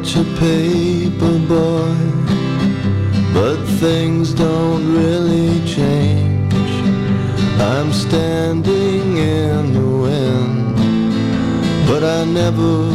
catch 0.06 0.16
a 0.16 0.24
paper 0.38 1.38
boy, 1.48 1.96
but 3.32 3.56
things 3.80 4.32
don't 4.32 4.94
really 4.94 5.64
change. 5.66 6.54
I'm 7.58 7.92
standing 7.92 9.16
in 9.16 9.72
the 9.72 9.80
wind 9.80 10.76
but 11.88 12.02
I 12.04 12.24
never 12.24 12.88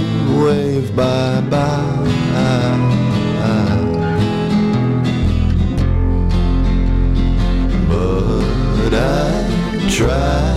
wave 0.43 0.95
bye 0.95 1.41
bye. 1.49 1.97
But 7.87 8.93
I 8.93 9.89
try, 9.89 10.55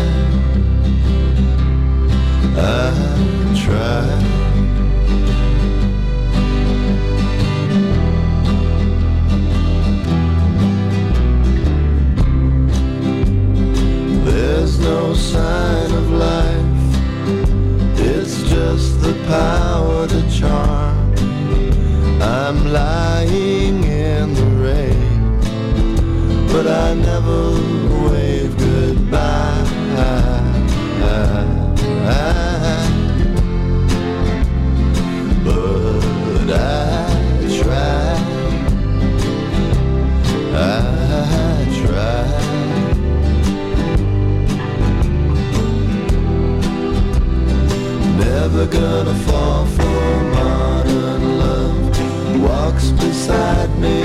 I 2.56 3.54
try. 3.64 4.23
There's 14.64 14.78
no 14.78 15.12
sign 15.12 15.92
of 15.92 16.10
life. 16.10 16.64
It's 17.98 18.42
just 18.48 18.98
the 19.02 19.12
power 19.26 20.08
to 20.08 20.30
charm. 20.30 21.12
I'm 22.22 22.72
lying 22.72 23.84
in 23.84 24.32
the 24.32 24.46
rain, 24.64 25.38
but 26.48 26.66
I 26.66 26.94
never 26.94 27.52
wave 28.08 28.56
goodbye. 28.56 29.64
But 35.44 36.50
I 36.50 36.83
Never 48.54 48.70
gonna 48.70 49.14
fall 49.26 49.66
for 49.66 50.22
modern 50.30 51.38
love. 51.40 52.40
Walks 52.40 52.92
beside 52.92 53.76
me, 53.80 54.00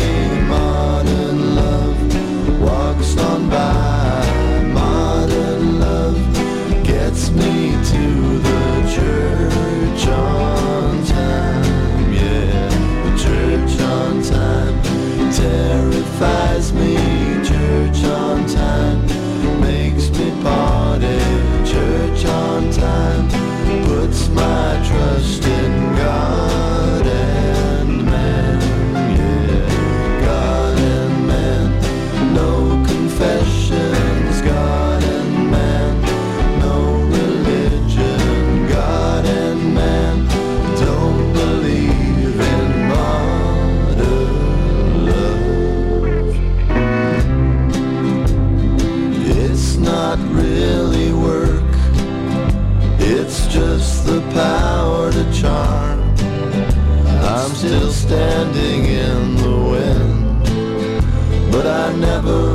still 57.59 57.91
standing 57.91 58.85
in 58.85 59.35
the 59.35 59.57
wind. 59.71 61.51
But 61.51 61.67
I 61.67 61.93
never 61.93 62.48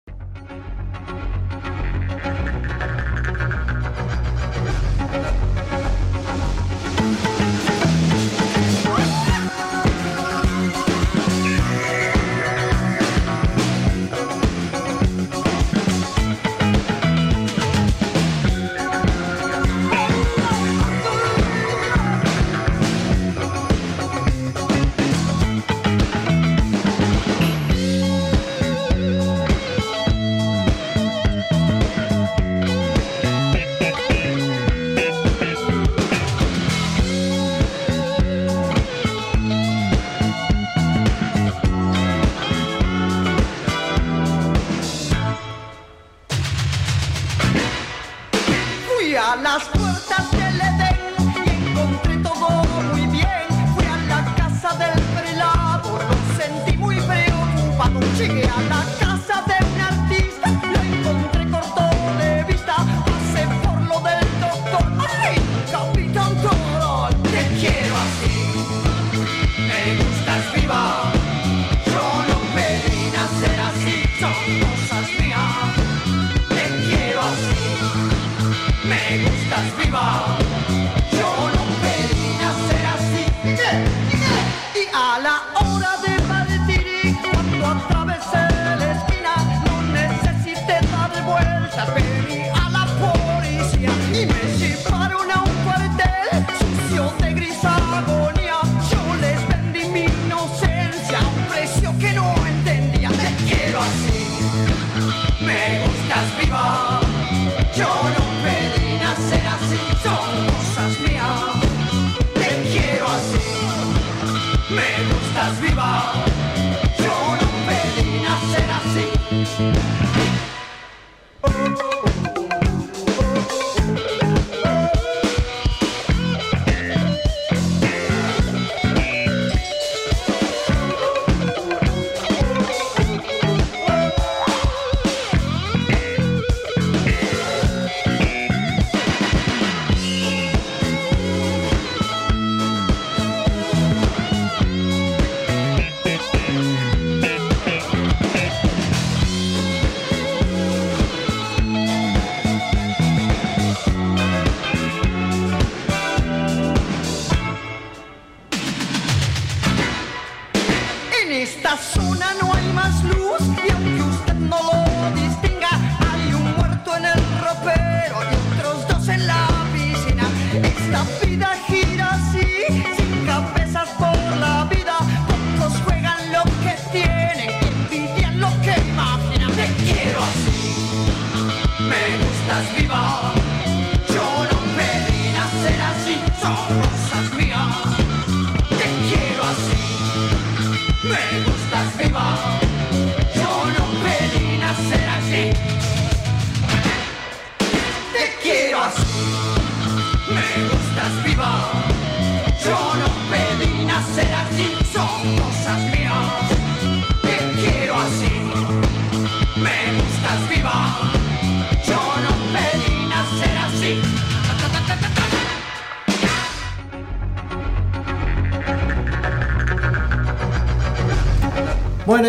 Preocupado. 58.26 58.34
Llegué 58.34 58.48
a 58.48 58.60
la 58.60 58.68
casa 58.68 59.05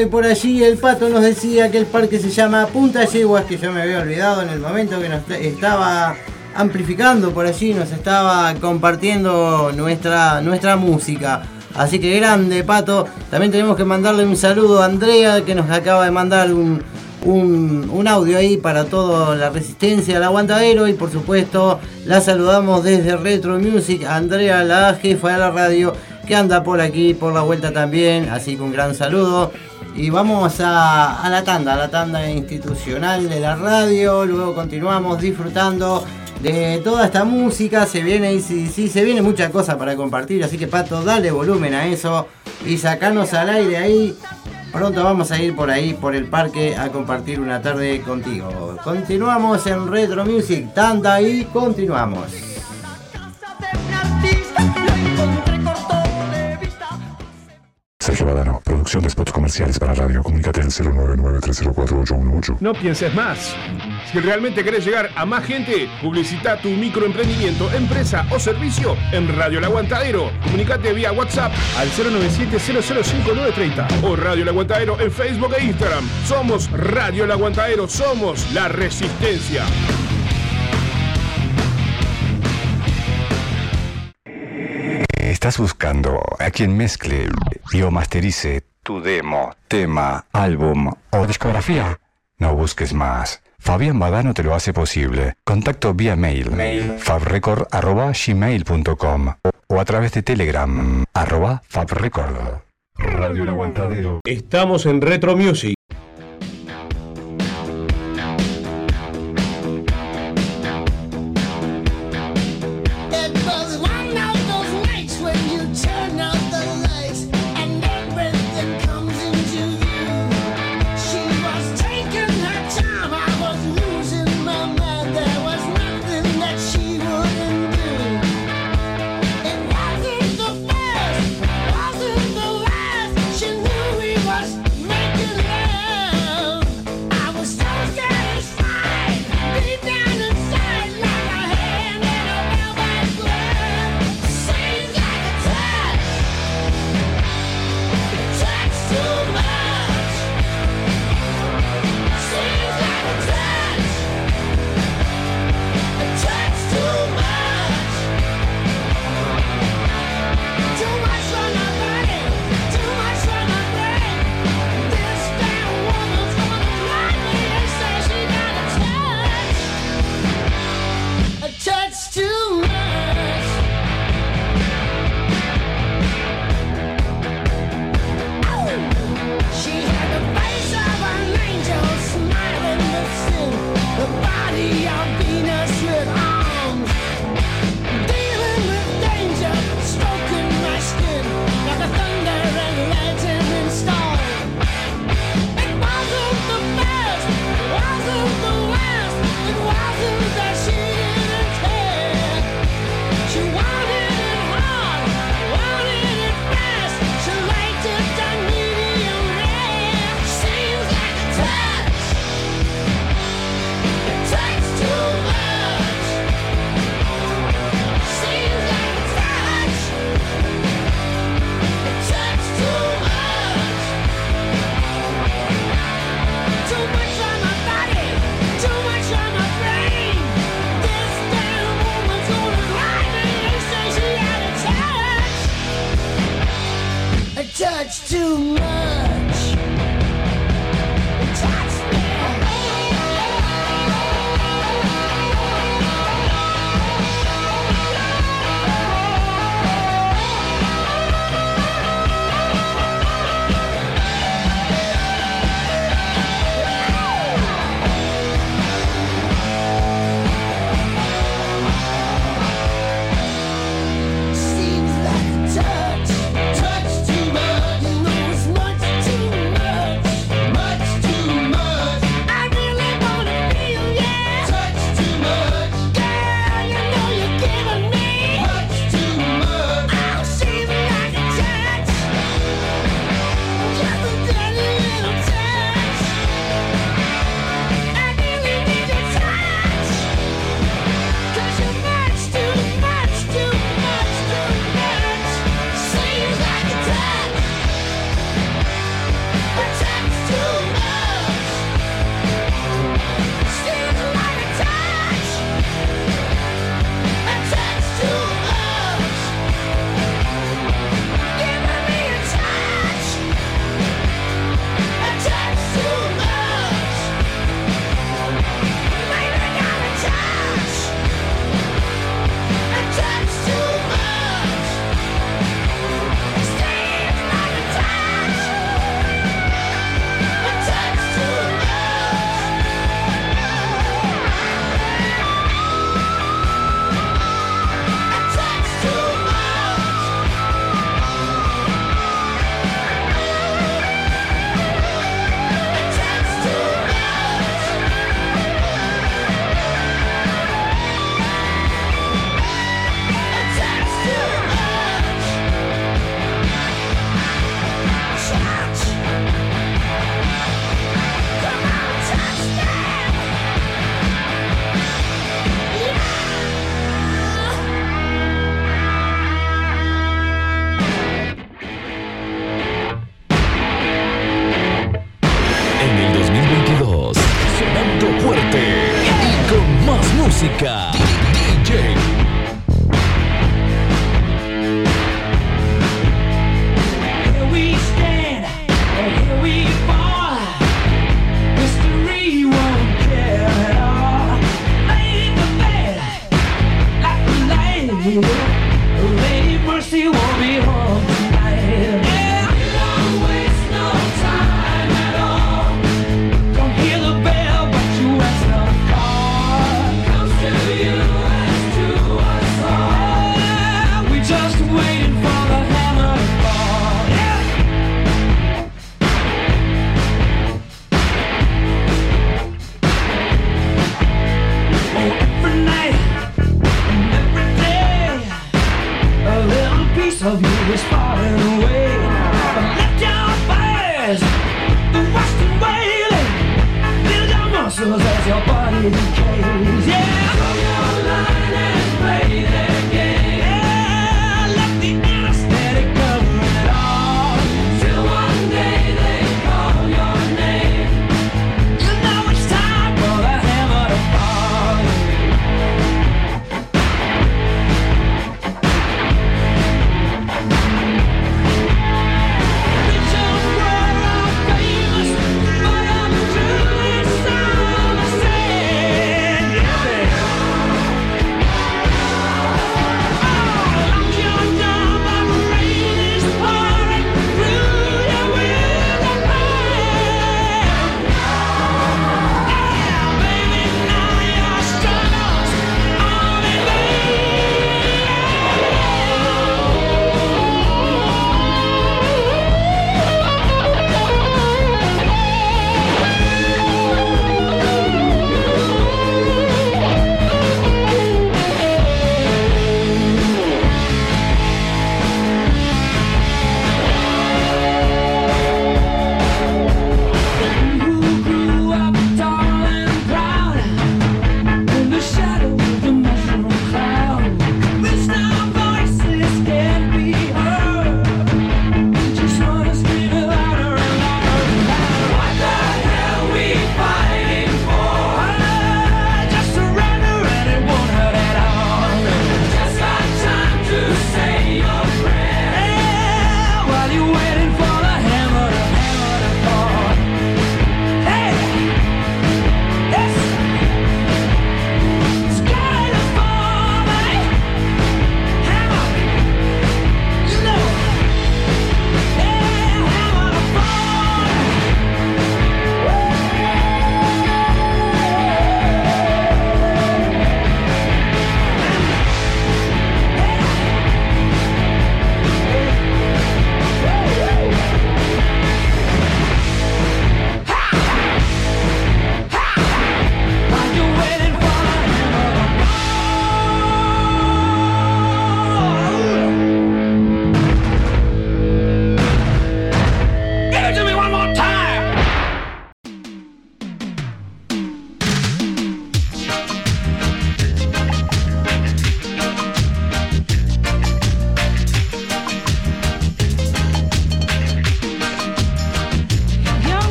Y 0.00 0.06
por 0.06 0.26
allí 0.26 0.62
el 0.62 0.76
pato 0.76 1.08
nos 1.08 1.22
decía 1.22 1.70
que 1.70 1.78
el 1.78 1.86
parque 1.86 2.18
se 2.18 2.30
llama 2.30 2.66
Punta 2.66 3.04
Yeguas, 3.04 3.44
que 3.44 3.56
yo 3.56 3.72
me 3.72 3.82
había 3.82 4.00
olvidado 4.00 4.42
en 4.42 4.50
el 4.50 4.60
momento 4.60 5.00
que 5.00 5.08
nos 5.08 5.22
estaba 5.30 6.16
amplificando 6.54 7.30
por 7.32 7.46
allí, 7.46 7.72
nos 7.72 7.90
estaba 7.92 8.54
compartiendo 8.56 9.72
nuestra, 9.74 10.40
nuestra 10.42 10.76
música. 10.76 11.42
Así 11.74 11.98
que 11.98 12.16
grande, 12.16 12.62
pato. 12.64 13.06
También 13.30 13.52
tenemos 13.52 13.76
que 13.76 13.84
mandarle 13.84 14.26
un 14.26 14.36
saludo 14.36 14.82
a 14.82 14.86
Andrea, 14.86 15.44
que 15.44 15.54
nos 15.54 15.70
acaba 15.70 16.04
de 16.04 16.10
mandar 16.10 16.52
un, 16.52 16.82
un, 17.24 17.88
un 17.90 18.08
audio 18.08 18.36
ahí 18.36 18.56
para 18.56 18.84
toda 18.84 19.34
la 19.34 19.50
resistencia 19.50 20.16
al 20.16 20.24
aguantadero 20.24 20.88
y 20.88 20.92
por 20.92 21.10
supuesto 21.10 21.80
la 22.04 22.20
saludamos 22.20 22.84
desde 22.84 23.16
Retro 23.16 23.58
Music, 23.58 24.04
Andrea, 24.04 24.62
la 24.64 24.94
jefa 24.94 25.32
de 25.32 25.38
la 25.38 25.50
radio, 25.50 25.92
que 26.26 26.34
anda 26.34 26.62
por 26.62 26.80
aquí, 26.80 27.14
por 27.14 27.32
la 27.32 27.42
vuelta 27.42 27.72
también, 27.72 28.28
así 28.28 28.56
que 28.56 28.62
un 28.62 28.72
gran 28.72 28.94
saludo. 28.94 29.52
Y 29.96 30.10
vamos 30.10 30.60
a, 30.60 31.22
a 31.22 31.30
la 31.30 31.42
tanda, 31.42 31.72
a 31.72 31.76
la 31.76 31.90
tanda 31.90 32.30
institucional 32.30 33.28
de 33.28 33.40
la 33.40 33.56
radio, 33.56 34.26
luego 34.26 34.54
continuamos 34.54 35.20
disfrutando 35.20 36.04
de 36.42 36.80
toda 36.84 37.06
esta 37.06 37.24
música, 37.24 37.86
se 37.86 38.02
viene 38.02 38.34
y 38.34 38.40
sí, 38.40 38.68
sí, 38.68 38.88
se 38.88 39.04
viene 39.04 39.22
mucha 39.22 39.50
cosa 39.50 39.78
para 39.78 39.96
compartir, 39.96 40.44
así 40.44 40.58
que 40.58 40.66
Pato, 40.66 41.02
dale 41.02 41.30
volumen 41.30 41.74
a 41.74 41.86
eso 41.86 42.28
y 42.66 42.76
sacanos 42.76 43.32
al 43.32 43.48
aire 43.48 43.76
ahí. 43.78 44.18
Pronto 44.70 45.02
vamos 45.02 45.30
a 45.30 45.38
ir 45.40 45.56
por 45.56 45.70
ahí, 45.70 45.94
por 45.94 46.14
el 46.14 46.26
parque, 46.26 46.76
a 46.76 46.90
compartir 46.90 47.40
una 47.40 47.62
tarde 47.62 48.02
contigo. 48.02 48.76
Continuamos 48.84 49.66
en 49.66 49.90
Retro 49.90 50.26
Music, 50.26 50.74
tanda 50.74 51.22
y 51.22 51.44
continuamos. 51.44 52.26
Producción 58.86 59.02
de 59.02 59.10
spots 59.10 59.32
comerciales 59.32 59.80
para 59.80 59.94
radio. 59.94 60.22
Comunícate 60.22 60.60
al 60.60 60.68
099-304-818. 60.68 62.58
No 62.60 62.72
pienses 62.72 63.12
más. 63.14 63.56
Si 64.12 64.20
realmente 64.20 64.62
querés 64.62 64.84
llegar 64.84 65.10
a 65.16 65.26
más 65.26 65.44
gente, 65.44 65.88
publicita 66.00 66.56
tu 66.58 66.68
microemprendimiento, 66.68 67.68
empresa 67.72 68.24
o 68.30 68.38
servicio 68.38 68.96
en 69.10 69.36
Radio 69.36 69.58
El 69.58 69.64
Aguantadero. 69.64 70.30
Comunicate 70.44 70.92
vía 70.92 71.10
WhatsApp 71.10 71.52
al 71.76 71.90
097-005-930 71.90 74.04
o 74.04 74.14
Radio 74.14 74.44
El 74.44 74.50
Aguantadero 74.50 75.00
en 75.00 75.10
Facebook 75.10 75.52
e 75.58 75.64
Instagram. 75.64 76.08
Somos 76.24 76.70
Radio 76.70 77.24
El 77.24 77.32
Aguantadero, 77.32 77.88
somos 77.88 78.52
la 78.52 78.68
resistencia. 78.68 79.64
Estás 85.18 85.58
buscando 85.58 86.22
a 86.38 86.50
quien 86.50 86.76
mezcle 86.76 87.28
y 87.72 87.82
o 87.82 87.90
masterice 87.90 88.62
tu 88.86 89.02
demo, 89.02 89.50
tema, 89.66 90.24
álbum 90.32 90.92
o 91.10 91.26
discografía. 91.26 91.98
No 92.38 92.54
busques 92.54 92.94
más. 92.94 93.42
Fabián 93.58 93.98
Badano 93.98 94.32
te 94.32 94.44
lo 94.44 94.54
hace 94.54 94.72
posible. 94.72 95.34
Contacto 95.44 95.92
vía 95.92 96.14
mail, 96.14 96.52
fabrecord.gmail.com 96.98 99.34
o 99.66 99.80
a 99.80 99.84
través 99.84 100.12
de 100.12 100.22
Telegram, 100.22 101.04
arroba 101.12 101.64
fabrecord. 101.66 102.60
Radio 102.96 103.42
El 103.42 103.48
Aguantadero. 103.48 104.20
Estamos 104.24 104.86
en 104.86 105.00
Retro 105.00 105.36
Music. 105.36 105.75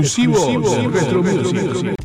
exclusivo, 0.00 0.34
exclusivo 0.34 0.90
de 0.90 1.00
Retro 1.00 1.22
Music. 1.22 1.97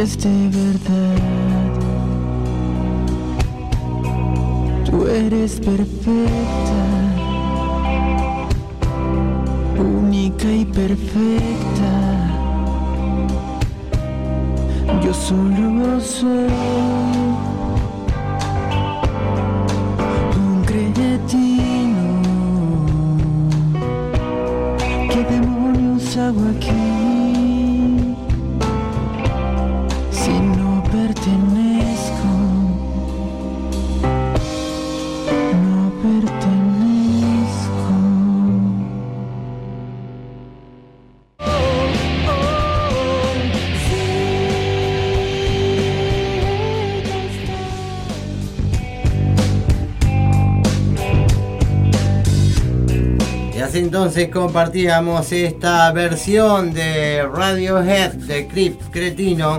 quieres 0.00 0.18
de 0.18 0.48
verdad. 0.48 1.16
Tú 4.84 5.06
eres 5.06 5.60
perfecta, 5.60 6.82
única 9.78 10.50
y 10.50 10.64
perfecta. 10.64 11.92
Yo 15.02 15.12
solo 15.12 16.00
soy. 16.00 16.79
Entonces 54.10 54.32
compartíamos 54.34 55.30
esta 55.30 55.92
versión 55.92 56.72
de 56.72 57.22
Radiohead 57.32 58.14
de 58.14 58.48
Creep 58.48 58.90
Cretino 58.90 59.58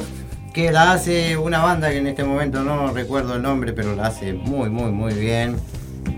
que 0.54 0.74
la 0.74 0.92
hace 0.92 1.38
una 1.38 1.60
banda 1.60 1.90
que 1.90 2.00
en 2.00 2.08
este 2.08 2.26
momento 2.26 2.62
no 2.62 2.92
recuerdo 2.92 3.36
el 3.38 3.44
nombre, 3.44 3.72
pero 3.72 3.96
la 3.96 4.08
hace 4.08 4.34
muy, 4.34 4.70
muy, 4.70 4.92
muy 4.92 5.14
bien 5.14 5.56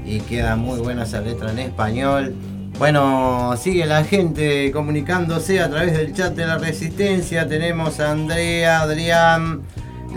y 0.04 0.20
queda 0.22 0.56
muy 0.56 0.80
buena 0.80 1.04
esa 1.04 1.22
letra 1.22 1.52
en 1.52 1.60
español. 1.60 2.34
Bueno, 2.80 3.54
sigue 3.56 3.86
la 3.86 4.04
gente 4.04 4.72
comunicándose 4.72 5.60
a 5.60 5.70
través 5.70 5.96
del 5.96 6.12
chat 6.16 6.34
de 6.34 6.48
la 6.48 6.58
Resistencia. 6.58 7.48
Tenemos 7.48 8.00
a 8.00 8.14
Andrea, 8.14 8.82
Adrián, 8.82 9.62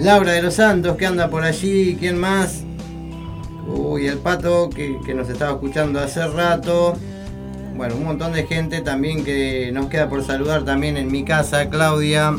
Laura 0.01 0.33
de 0.33 0.41
los 0.41 0.55
Santos 0.55 0.97
que 0.97 1.05
anda 1.05 1.29
por 1.29 1.45
allí. 1.45 1.99
¿Quién 2.01 2.17
más? 2.17 2.63
Uy, 3.69 4.07
el 4.07 4.17
pato 4.17 4.71
que 4.71 5.13
nos 5.15 5.29
estaba 5.29 5.53
escuchando 5.53 6.01
hace 6.01 6.27
rato. 6.29 6.97
Bueno, 7.77 7.97
un 7.97 8.05
montón 8.05 8.33
de 8.33 8.47
gente 8.47 8.81
también 8.81 9.23
que 9.23 9.71
nos 9.71 9.89
queda 9.89 10.09
por 10.09 10.25
saludar 10.25 10.65
también 10.65 10.97
en 10.97 11.13
mi 11.13 11.25
casa. 11.25 11.69
Claudia, 11.69 12.35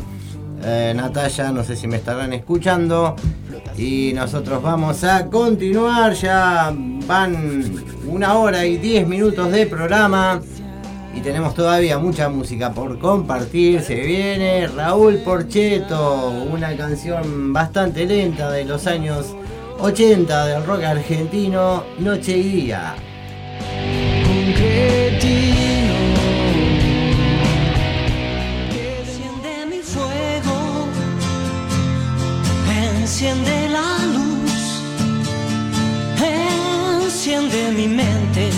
eh, 0.64 0.92
Natalia, 0.96 1.52
no 1.52 1.62
sé 1.62 1.76
si 1.76 1.86
me 1.86 1.96
estarán 1.96 2.32
escuchando. 2.32 3.14
Y 3.76 4.12
nosotros 4.14 4.60
vamos 4.60 5.04
a 5.04 5.26
continuar. 5.26 6.14
Ya 6.14 6.74
van 7.06 7.72
una 8.08 8.34
hora 8.34 8.66
y 8.66 8.78
diez 8.78 9.06
minutos 9.06 9.52
de 9.52 9.66
programa. 9.66 10.40
Y 11.14 11.20
tenemos 11.20 11.54
todavía 11.54 11.98
mucha 11.98 12.28
música 12.28 12.72
por 12.72 12.98
compartir. 12.98 13.80
Se 13.82 13.94
viene 13.94 14.66
Raúl 14.66 15.18
Porcheto, 15.18 16.30
una 16.52 16.76
canción 16.76 17.52
bastante 17.52 18.06
lenta 18.06 18.50
de 18.50 18.64
los 18.64 18.88
años 18.88 19.36
80 19.78 20.46
del 20.46 20.64
rock 20.64 20.82
argentino, 20.82 21.84
Noche 22.00 22.36
y 22.36 22.42
Día. 22.42 22.96
Enciende 28.80 29.66
mi 29.68 29.80
fuego, 29.82 30.86
enciende 32.70 33.68
la 33.68 33.90
luz, 34.14 34.62
enciende 36.22 37.60
mi 37.72 37.88
mente, 37.88 38.50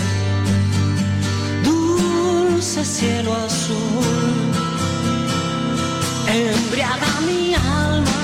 dulce 1.63 2.85
cielo 2.85 3.33
azul, 3.33 4.53
embriaga 6.27 7.11
mi 7.25 7.55
alma, 7.55 8.20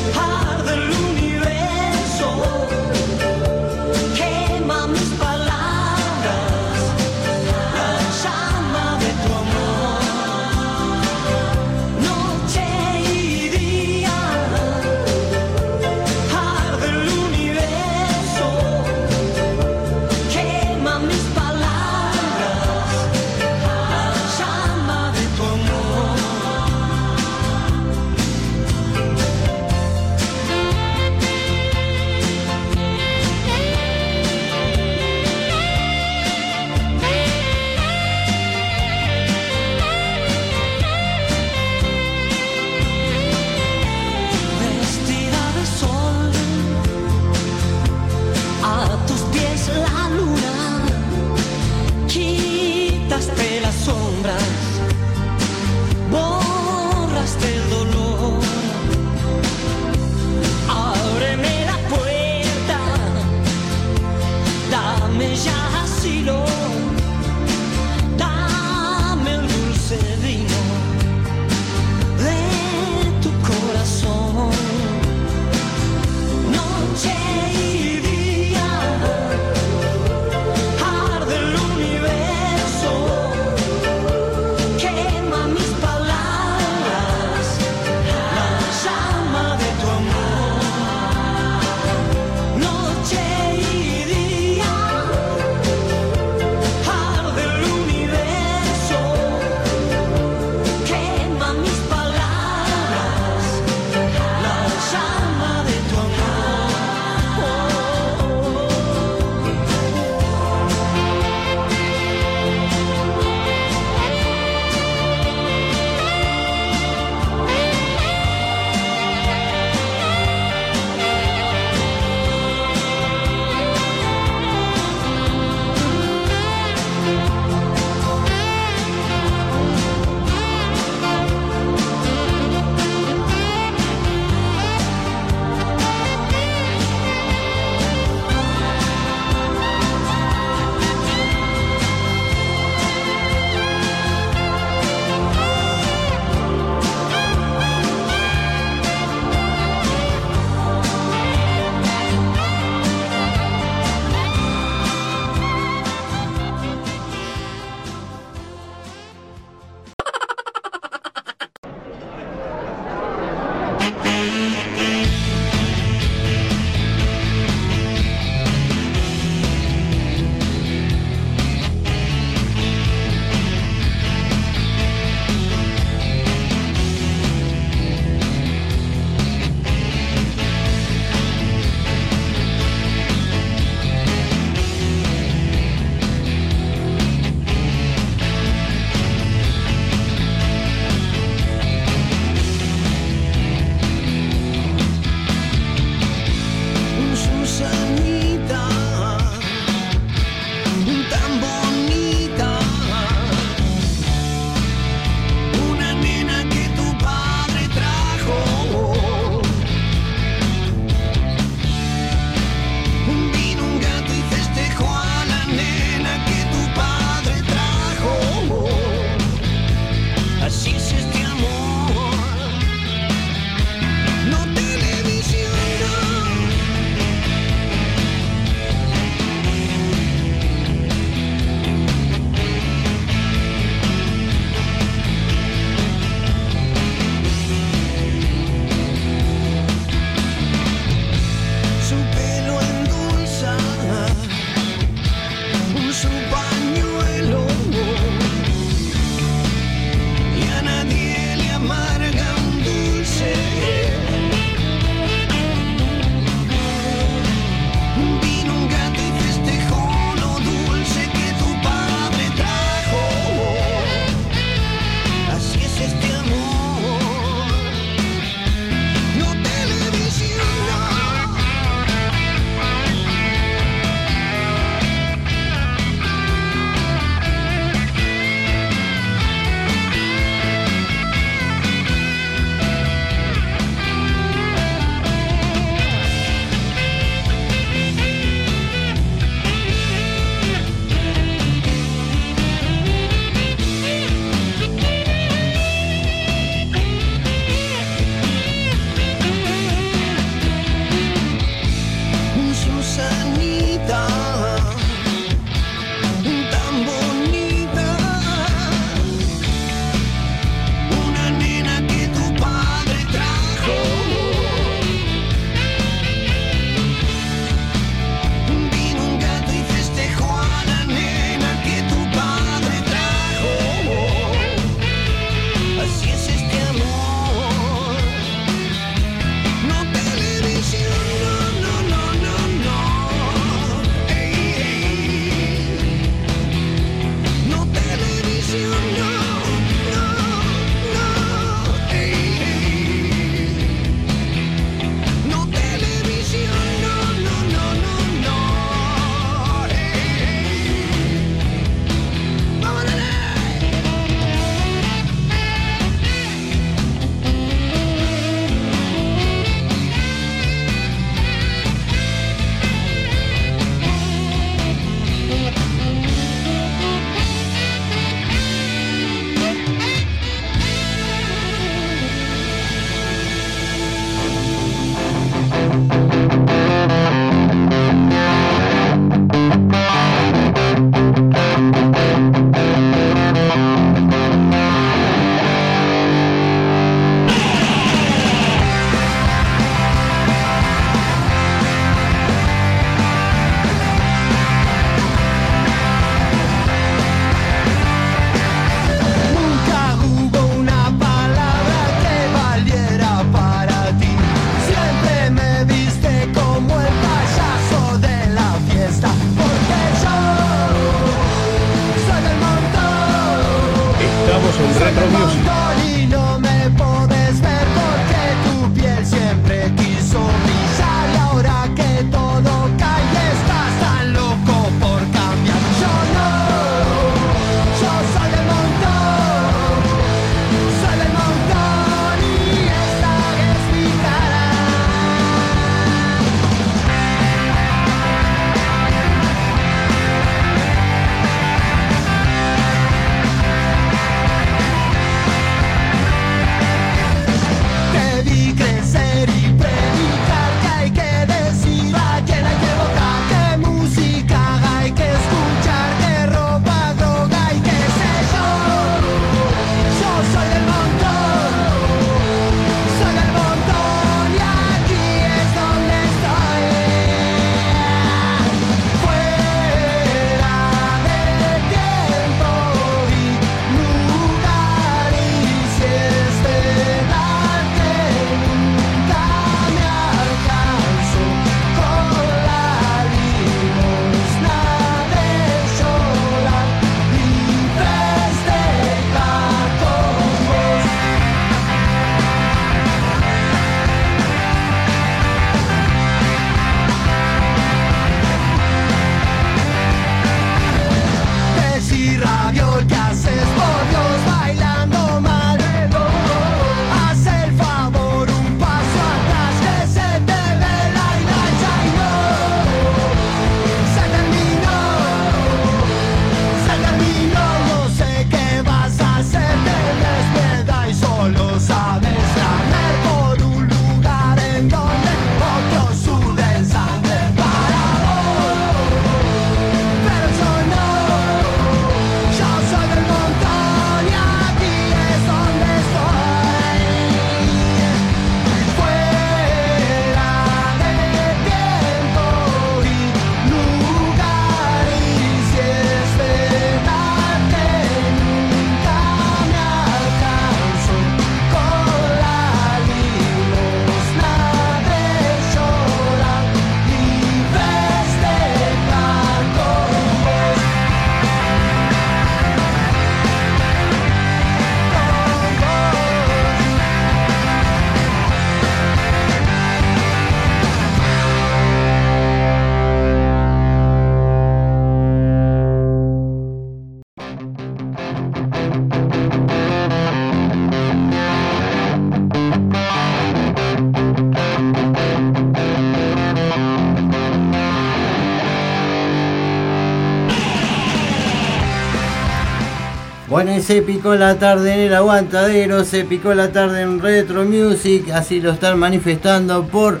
Bueno, 593.44 593.62
se 593.62 593.82
picó 593.82 594.14
la 594.14 594.38
tarde 594.38 594.72
en 594.72 594.80
el 594.80 594.94
aguantadero, 594.94 595.84
se 595.84 596.06
picó 596.06 596.32
la 596.32 596.50
tarde 596.50 596.80
en 596.80 596.98
Retro 596.98 597.44
Music, 597.44 598.08
así 598.14 598.40
lo 598.40 598.52
están 598.52 598.78
manifestando 598.78 599.66
por 599.66 600.00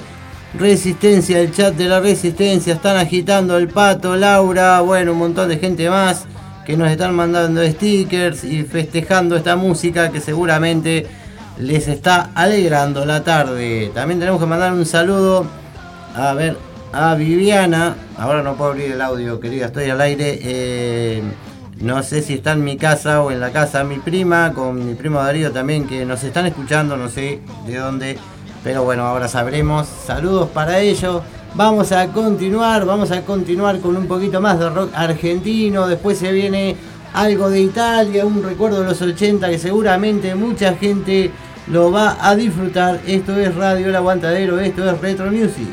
Resistencia, 0.54 1.38
el 1.40 1.52
chat 1.52 1.74
de 1.74 1.84
la 1.84 2.00
Resistencia, 2.00 2.72
están 2.72 2.96
agitando 2.96 3.58
el 3.58 3.68
pato, 3.68 4.16
Laura, 4.16 4.80
bueno, 4.80 5.12
un 5.12 5.18
montón 5.18 5.50
de 5.50 5.58
gente 5.58 5.90
más 5.90 6.24
que 6.64 6.74
nos 6.78 6.90
están 6.90 7.14
mandando 7.14 7.62
stickers 7.62 8.44
y 8.44 8.62
festejando 8.62 9.36
esta 9.36 9.56
música 9.56 10.10
que 10.10 10.22
seguramente 10.22 11.06
les 11.58 11.86
está 11.86 12.30
alegrando 12.34 13.04
la 13.04 13.24
tarde. 13.24 13.90
También 13.92 14.20
tenemos 14.20 14.40
que 14.40 14.46
mandar 14.46 14.72
un 14.72 14.86
saludo 14.86 15.44
a 16.16 16.32
ver 16.32 16.56
a 16.94 17.14
Viviana. 17.14 17.94
Ahora 18.16 18.42
no 18.42 18.56
puedo 18.56 18.70
abrir 18.70 18.92
el 18.92 19.02
audio, 19.02 19.38
querida, 19.38 19.66
estoy 19.66 19.90
al 19.90 20.00
aire. 20.00 20.38
Eh, 20.40 21.22
no 21.80 22.02
sé 22.02 22.22
si 22.22 22.34
está 22.34 22.52
en 22.52 22.64
mi 22.64 22.76
casa 22.76 23.22
o 23.22 23.30
en 23.30 23.40
la 23.40 23.50
casa 23.50 23.78
de 23.78 23.84
mi 23.84 23.98
prima, 23.98 24.52
con 24.54 24.86
mi 24.86 24.94
primo 24.94 25.20
Darío 25.20 25.50
también, 25.50 25.86
que 25.86 26.04
nos 26.04 26.22
están 26.22 26.46
escuchando, 26.46 26.96
no 26.96 27.08
sé 27.08 27.40
de 27.66 27.76
dónde. 27.76 28.18
Pero 28.62 28.84
bueno, 28.84 29.04
ahora 29.04 29.28
sabremos. 29.28 29.86
Saludos 29.86 30.48
para 30.50 30.78
ellos. 30.80 31.22
Vamos 31.54 31.92
a 31.92 32.08
continuar, 32.08 32.84
vamos 32.84 33.10
a 33.10 33.22
continuar 33.22 33.78
con 33.80 33.96
un 33.96 34.06
poquito 34.06 34.40
más 34.40 34.58
de 34.58 34.70
rock 34.70 34.90
argentino. 34.94 35.86
Después 35.86 36.18
se 36.18 36.32
viene 36.32 36.76
algo 37.12 37.50
de 37.50 37.60
Italia, 37.60 38.24
un 38.24 38.42
recuerdo 38.42 38.80
de 38.80 38.86
los 38.86 39.00
80 39.00 39.48
que 39.50 39.58
seguramente 39.58 40.34
mucha 40.34 40.74
gente 40.74 41.30
lo 41.68 41.92
va 41.92 42.16
a 42.20 42.34
disfrutar. 42.34 43.00
Esto 43.06 43.38
es 43.38 43.54
Radio 43.54 43.88
El 43.88 43.96
Aguantadero, 43.96 44.58
esto 44.58 44.88
es 44.88 45.00
Retro 45.00 45.30
Music. 45.30 45.68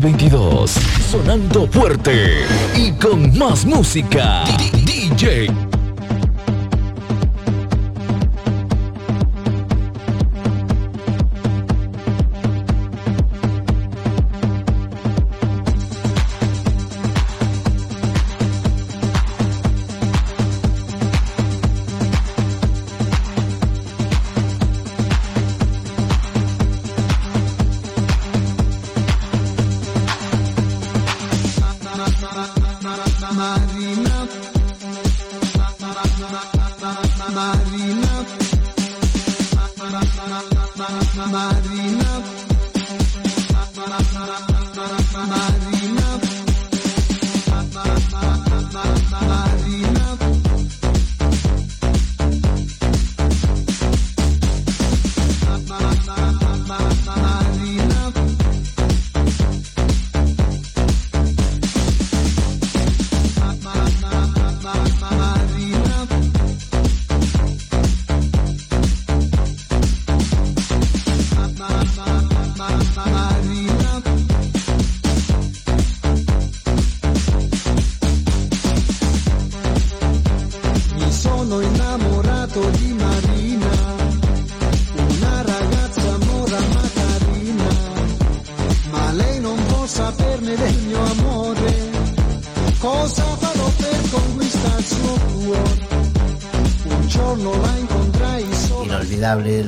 2022. 0.00 0.70
Sonando 1.10 1.66
fuerte 1.68 2.44
y 2.76 2.92
con 2.92 3.36
más 3.38 3.64
música. 3.64 4.44
DJ 4.84 5.48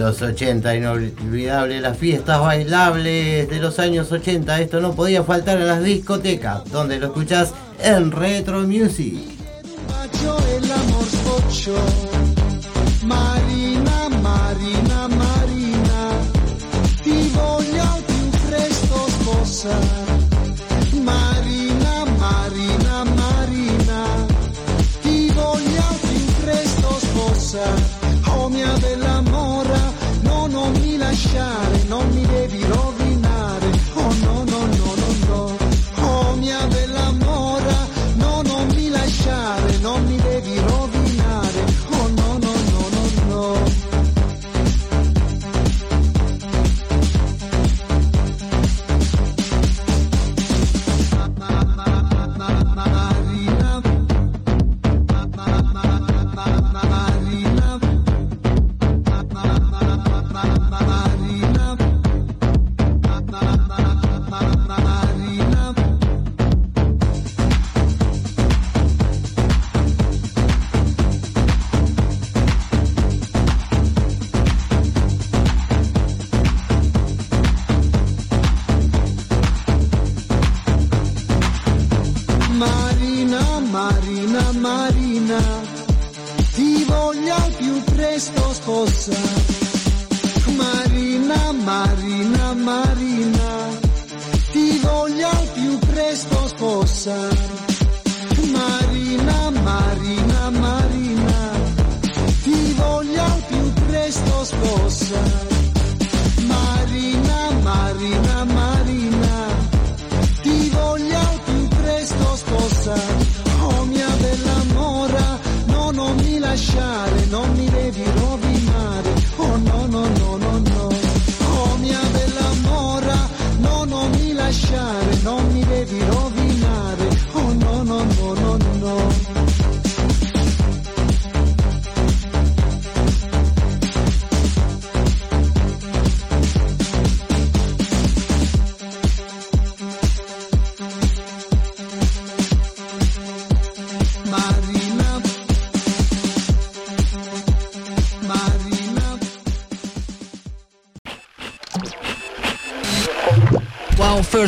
los 0.08 0.22
80, 0.22 0.74
inolvidable, 0.74 1.82
las 1.82 1.98
fiestas 1.98 2.40
bailables 2.40 3.46
de 3.50 3.58
los 3.58 3.78
años 3.78 4.10
80, 4.10 4.58
esto 4.62 4.80
no 4.80 4.94
podía 4.94 5.22
faltar 5.22 5.58
en 5.58 5.66
las 5.66 5.84
discotecas, 5.84 6.64
donde 6.70 6.98
lo 6.98 7.08
escuchás 7.08 7.52
en 7.78 8.10
Retro 8.10 8.62
Music. 8.62 9.37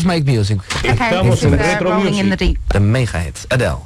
is 0.00 0.06
Make 0.06 0.32
Music. 0.32 0.60
Ik 0.82 0.98
dus 1.22 1.42
eh, 1.42 2.16
in 2.18 2.30
the 2.30 2.36
Deep. 2.36 2.56
De 2.66 2.80
mega 2.80 3.18
hit. 3.18 3.44
Adele. 3.48 3.78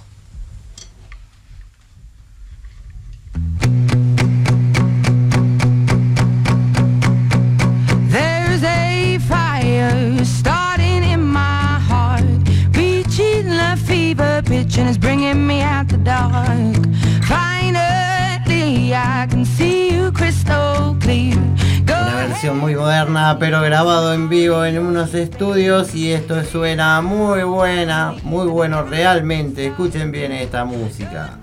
estudios 25.13 25.95
y 25.95 26.13
esto 26.13 26.43
suena 26.45 27.03
muy 27.03 27.43
buena, 27.43 28.15
muy 28.23 28.47
bueno 28.47 28.83
realmente. 28.85 29.67
Escuchen 29.67 30.11
bien 30.11 30.33
esta 30.33 30.65
música. 30.65 31.39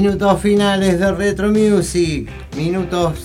Minutos 0.00 0.40
finales 0.40 1.00
de 1.00 1.10
Retro 1.10 1.48
Music. 1.48 2.30
Minutos 2.56 3.18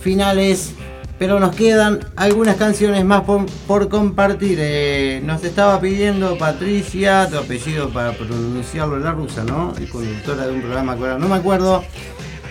finales. 0.00 0.72
Pero 1.18 1.40
nos 1.40 1.56
quedan 1.56 1.98
algunas 2.14 2.54
canciones 2.54 3.04
más 3.04 3.22
por, 3.22 3.46
por 3.66 3.88
compartir. 3.88 4.56
Eh, 4.60 5.20
nos 5.24 5.42
estaba 5.42 5.80
pidiendo 5.80 6.38
Patricia, 6.38 7.28
tu 7.28 7.38
apellido 7.38 7.88
para 7.88 8.12
pronunciarlo 8.12 9.00
la 9.00 9.10
rusa, 9.10 9.42
¿no? 9.42 9.74
Es 9.82 9.90
conductora 9.90 10.46
de 10.46 10.52
un 10.52 10.60
programa 10.60 10.94
que 10.94 11.02
ahora 11.02 11.18
no 11.18 11.26
me 11.26 11.34
acuerdo. 11.34 11.82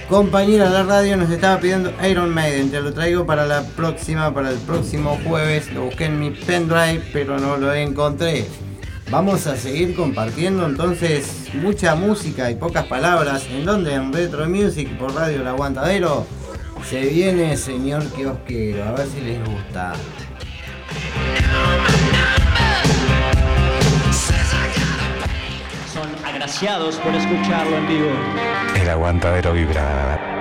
Compañera 0.10 0.65
de 0.65 0.72
la 0.72 0.84
radio 0.84 1.15
nos 1.15 1.30
estaba 1.30 1.57
pidiendo 1.61 1.94
Iron 2.06 2.32
Maiden. 2.32 2.72
Te 2.72 2.82
lo 2.82 2.91
traigo 2.91 3.26
para 3.26 3.45
la 3.45 3.64
próxima, 3.64 4.34
para 4.34 4.49
el 4.49 4.57
próximo 4.57 5.18
jueves. 5.26 5.72
Lo 5.72 5.86
busqué 5.86 6.07
en 6.07 6.19
mi 6.19 6.32
pendrive, 6.32 7.02
pero 7.14 7.40
no 7.40 7.56
lo 7.56 7.73
encontré. 7.73 8.48
Vamos 9.10 9.45
a 9.45 9.56
seguir 9.56 9.95
compartiendo 9.95 10.65
entonces 10.65 11.49
mucha 11.53 11.95
música 11.95 12.49
y 12.49 12.56
pocas 12.56 12.86
palabras. 12.86 13.45
¿En 13.49 13.64
dónde? 13.64 13.94
En 13.94 14.11
Retro 14.11 14.49
Music 14.49 14.90
por 14.98 15.14
Radio 15.14 15.41
El 15.41 15.48
Aguantadero. 15.48 16.26
Se 16.90 17.02
viene 17.02 17.56
señor 17.56 18.03
kiosquero, 18.11 18.84
a 18.84 18.91
ver 18.94 19.07
si 19.07 19.22
les 19.22 19.40
gusta. 19.45 19.94
Son 25.94 26.07
agraciados 26.26 26.95
por 26.98 27.14
escucharlo 27.14 27.77
en 27.77 27.88
vivo. 27.88 28.10
El 28.76 28.90
aguantadero 28.90 29.53
vibra. 29.53 30.35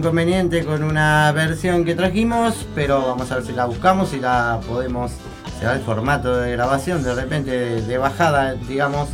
Inconveniente 0.00 0.64
con 0.64 0.82
una 0.82 1.30
versión 1.32 1.84
que 1.84 1.94
trajimos, 1.94 2.66
pero 2.74 3.06
vamos 3.06 3.30
a 3.30 3.34
ver 3.34 3.44
si 3.44 3.52
la 3.52 3.66
buscamos 3.66 4.14
y 4.14 4.18
la 4.18 4.58
podemos. 4.66 5.12
Se 5.58 5.70
el 5.70 5.80
formato 5.80 6.38
de 6.38 6.52
grabación, 6.52 7.02
de 7.02 7.14
repente 7.14 7.82
de, 7.82 7.98
bajada, 7.98 8.54
digamos. 8.54 9.10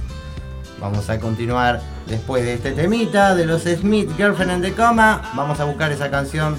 Vamos 0.81 1.11
a 1.11 1.19
continuar 1.19 1.81
después 2.07 2.45
de 2.45 2.55
este 2.55 2.71
temita 2.71 3.35
de 3.35 3.47
los 3.47 3.63
Smith 3.63 4.09
Girlfriend 4.17 4.53
in 4.53 4.63
the 4.63 4.73
Coma. 4.75 5.23
Vamos 5.35 5.59
a 5.59 5.65
buscar 5.65 5.91
esa 5.91 6.09
canción 6.09 6.57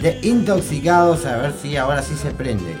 de 0.00 0.18
Intoxicados, 0.22 1.26
a 1.26 1.36
ver 1.36 1.52
si 1.52 1.76
ahora 1.76 2.02
sí 2.02 2.14
se 2.16 2.30
prende. 2.30 2.74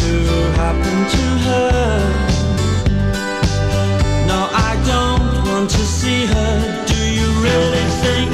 To 0.00 0.42
happen 0.60 0.96
to 1.14 1.24
her 1.46 1.98
No, 4.26 4.48
I 4.52 4.72
don't 4.84 5.44
want 5.48 5.70
to 5.70 5.84
see 5.98 6.26
her. 6.26 6.84
Do 6.86 7.00
you 7.18 7.28
really 7.46 7.86
think 8.02 8.30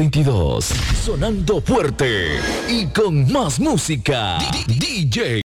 2022, 0.00 0.64
sonando 1.04 1.60
fuerte 1.60 2.38
y 2.70 2.86
con 2.86 3.30
más 3.30 3.60
música. 3.60 4.38
DJ. 4.66 5.42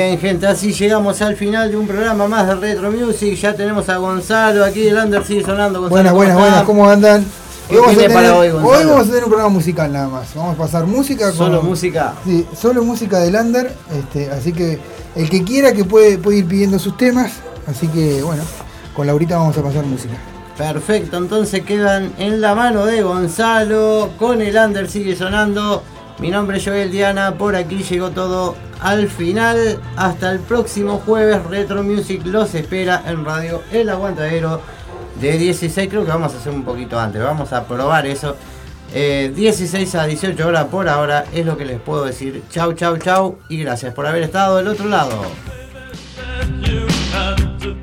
Bien, 0.00 0.18
gente, 0.18 0.46
así 0.46 0.72
llegamos 0.72 1.20
al 1.20 1.36
final 1.36 1.70
de 1.70 1.76
un 1.76 1.86
programa 1.86 2.26
más 2.26 2.46
de 2.46 2.54
Retro 2.54 2.90
Music. 2.90 3.34
Ya 3.38 3.52
tenemos 3.54 3.86
a 3.90 3.98
Gonzalo 3.98 4.64
aquí, 4.64 4.88
el 4.88 4.96
under 4.96 5.22
sigue 5.22 5.42
sonando. 5.44 5.78
Gonzalo, 5.82 5.90
Buenas, 5.90 6.12
¿cómo 6.12 6.16
buenas, 6.16 6.38
buenas, 6.38 6.62
¿cómo 6.64 6.88
andan? 6.88 7.26
¿Qué 7.68 7.76
vamos 7.76 7.90
a 7.92 7.98
tiene 7.98 8.14
tener- 8.14 8.30
para 8.30 8.38
hoy, 8.38 8.48
vamos 8.48 9.00
a 9.00 9.04
tener 9.04 9.24
un 9.24 9.28
programa 9.28 9.50
musical 9.50 9.92
nada 9.92 10.08
más. 10.08 10.34
Vamos 10.34 10.54
a 10.54 10.58
pasar 10.58 10.86
música 10.86 11.26
con. 11.26 11.36
¿Solo 11.36 11.62
música? 11.62 12.14
Sí, 12.24 12.46
solo 12.58 12.82
música 12.82 13.18
del 13.18 13.34
under. 13.34 13.74
Este, 13.94 14.30
así 14.30 14.54
que 14.54 14.78
el 15.16 15.28
que 15.28 15.44
quiera 15.44 15.74
que 15.74 15.84
puede, 15.84 16.16
puede 16.16 16.38
ir 16.38 16.46
pidiendo 16.46 16.78
sus 16.78 16.96
temas. 16.96 17.32
Así 17.66 17.86
que 17.88 18.22
bueno, 18.22 18.42
con 18.96 19.06
Laurita 19.06 19.36
vamos 19.36 19.58
a 19.58 19.62
pasar 19.62 19.84
música. 19.84 20.14
Perfecto, 20.56 21.18
entonces 21.18 21.62
quedan 21.62 22.10
en 22.16 22.40
la 22.40 22.54
mano 22.54 22.86
de 22.86 23.02
Gonzalo. 23.02 24.08
Con 24.18 24.40
el 24.40 24.56
under 24.56 24.88
sigue 24.88 25.14
sonando. 25.14 25.82
Mi 26.20 26.30
nombre 26.30 26.56
es 26.56 26.64
Joel 26.64 26.90
Diana. 26.90 27.34
Por 27.34 27.54
aquí 27.54 27.82
llegó 27.82 28.08
todo 28.12 28.54
al 28.80 29.08
final. 29.08 29.78
Hasta 29.96 30.32
el 30.32 30.40
próximo 30.40 31.02
jueves. 31.04 31.44
Retro 31.44 31.82
Music 31.82 32.22
los 32.24 32.54
espera 32.54 33.02
en 33.06 33.24
Radio 33.24 33.62
El 33.72 33.88
Aguantadero 33.88 34.60
de 35.20 35.38
16. 35.38 35.88
Creo 35.88 36.04
que 36.04 36.10
vamos 36.10 36.34
a 36.34 36.38
hacer 36.38 36.52
un 36.52 36.64
poquito 36.64 36.98
antes. 36.98 37.22
Vamos 37.22 37.52
a 37.52 37.64
probar 37.64 38.06
eso. 38.06 38.36
Eh, 38.92 39.32
16 39.34 39.94
a 39.94 40.06
18 40.06 40.46
horas 40.48 40.64
por 40.64 40.88
ahora 40.88 41.24
es 41.32 41.46
lo 41.46 41.56
que 41.56 41.64
les 41.64 41.80
puedo 41.80 42.04
decir. 42.04 42.42
Chau, 42.50 42.72
chau, 42.72 42.98
chau. 42.98 43.38
Y 43.48 43.58
gracias 43.58 43.94
por 43.94 44.06
haber 44.06 44.22
estado 44.22 44.56
del 44.56 44.66
otro 44.66 44.88
lado. 44.88 45.22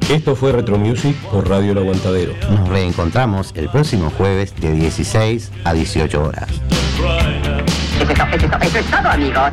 Esto 0.10 0.36
fue 0.36 0.54
Retro 0.54 0.78
Music 0.78 1.18
por 1.32 1.50
Radio 1.50 1.74
El 1.74 1.80
Aguantadero. 1.80 2.34
Nos 2.50 2.70
reencontramos 2.70 3.52
el 3.56 3.70
próximo 3.70 4.10
jueves 4.18 4.56
de 4.56 4.72
16 4.72 5.52
a 5.66 5.74
18 5.74 6.24
horas. 6.24 6.50
Es, 8.02 8.10
eso 8.10 8.78
es 8.80 8.86
todo, 8.86 9.10
amigos. 9.10 9.52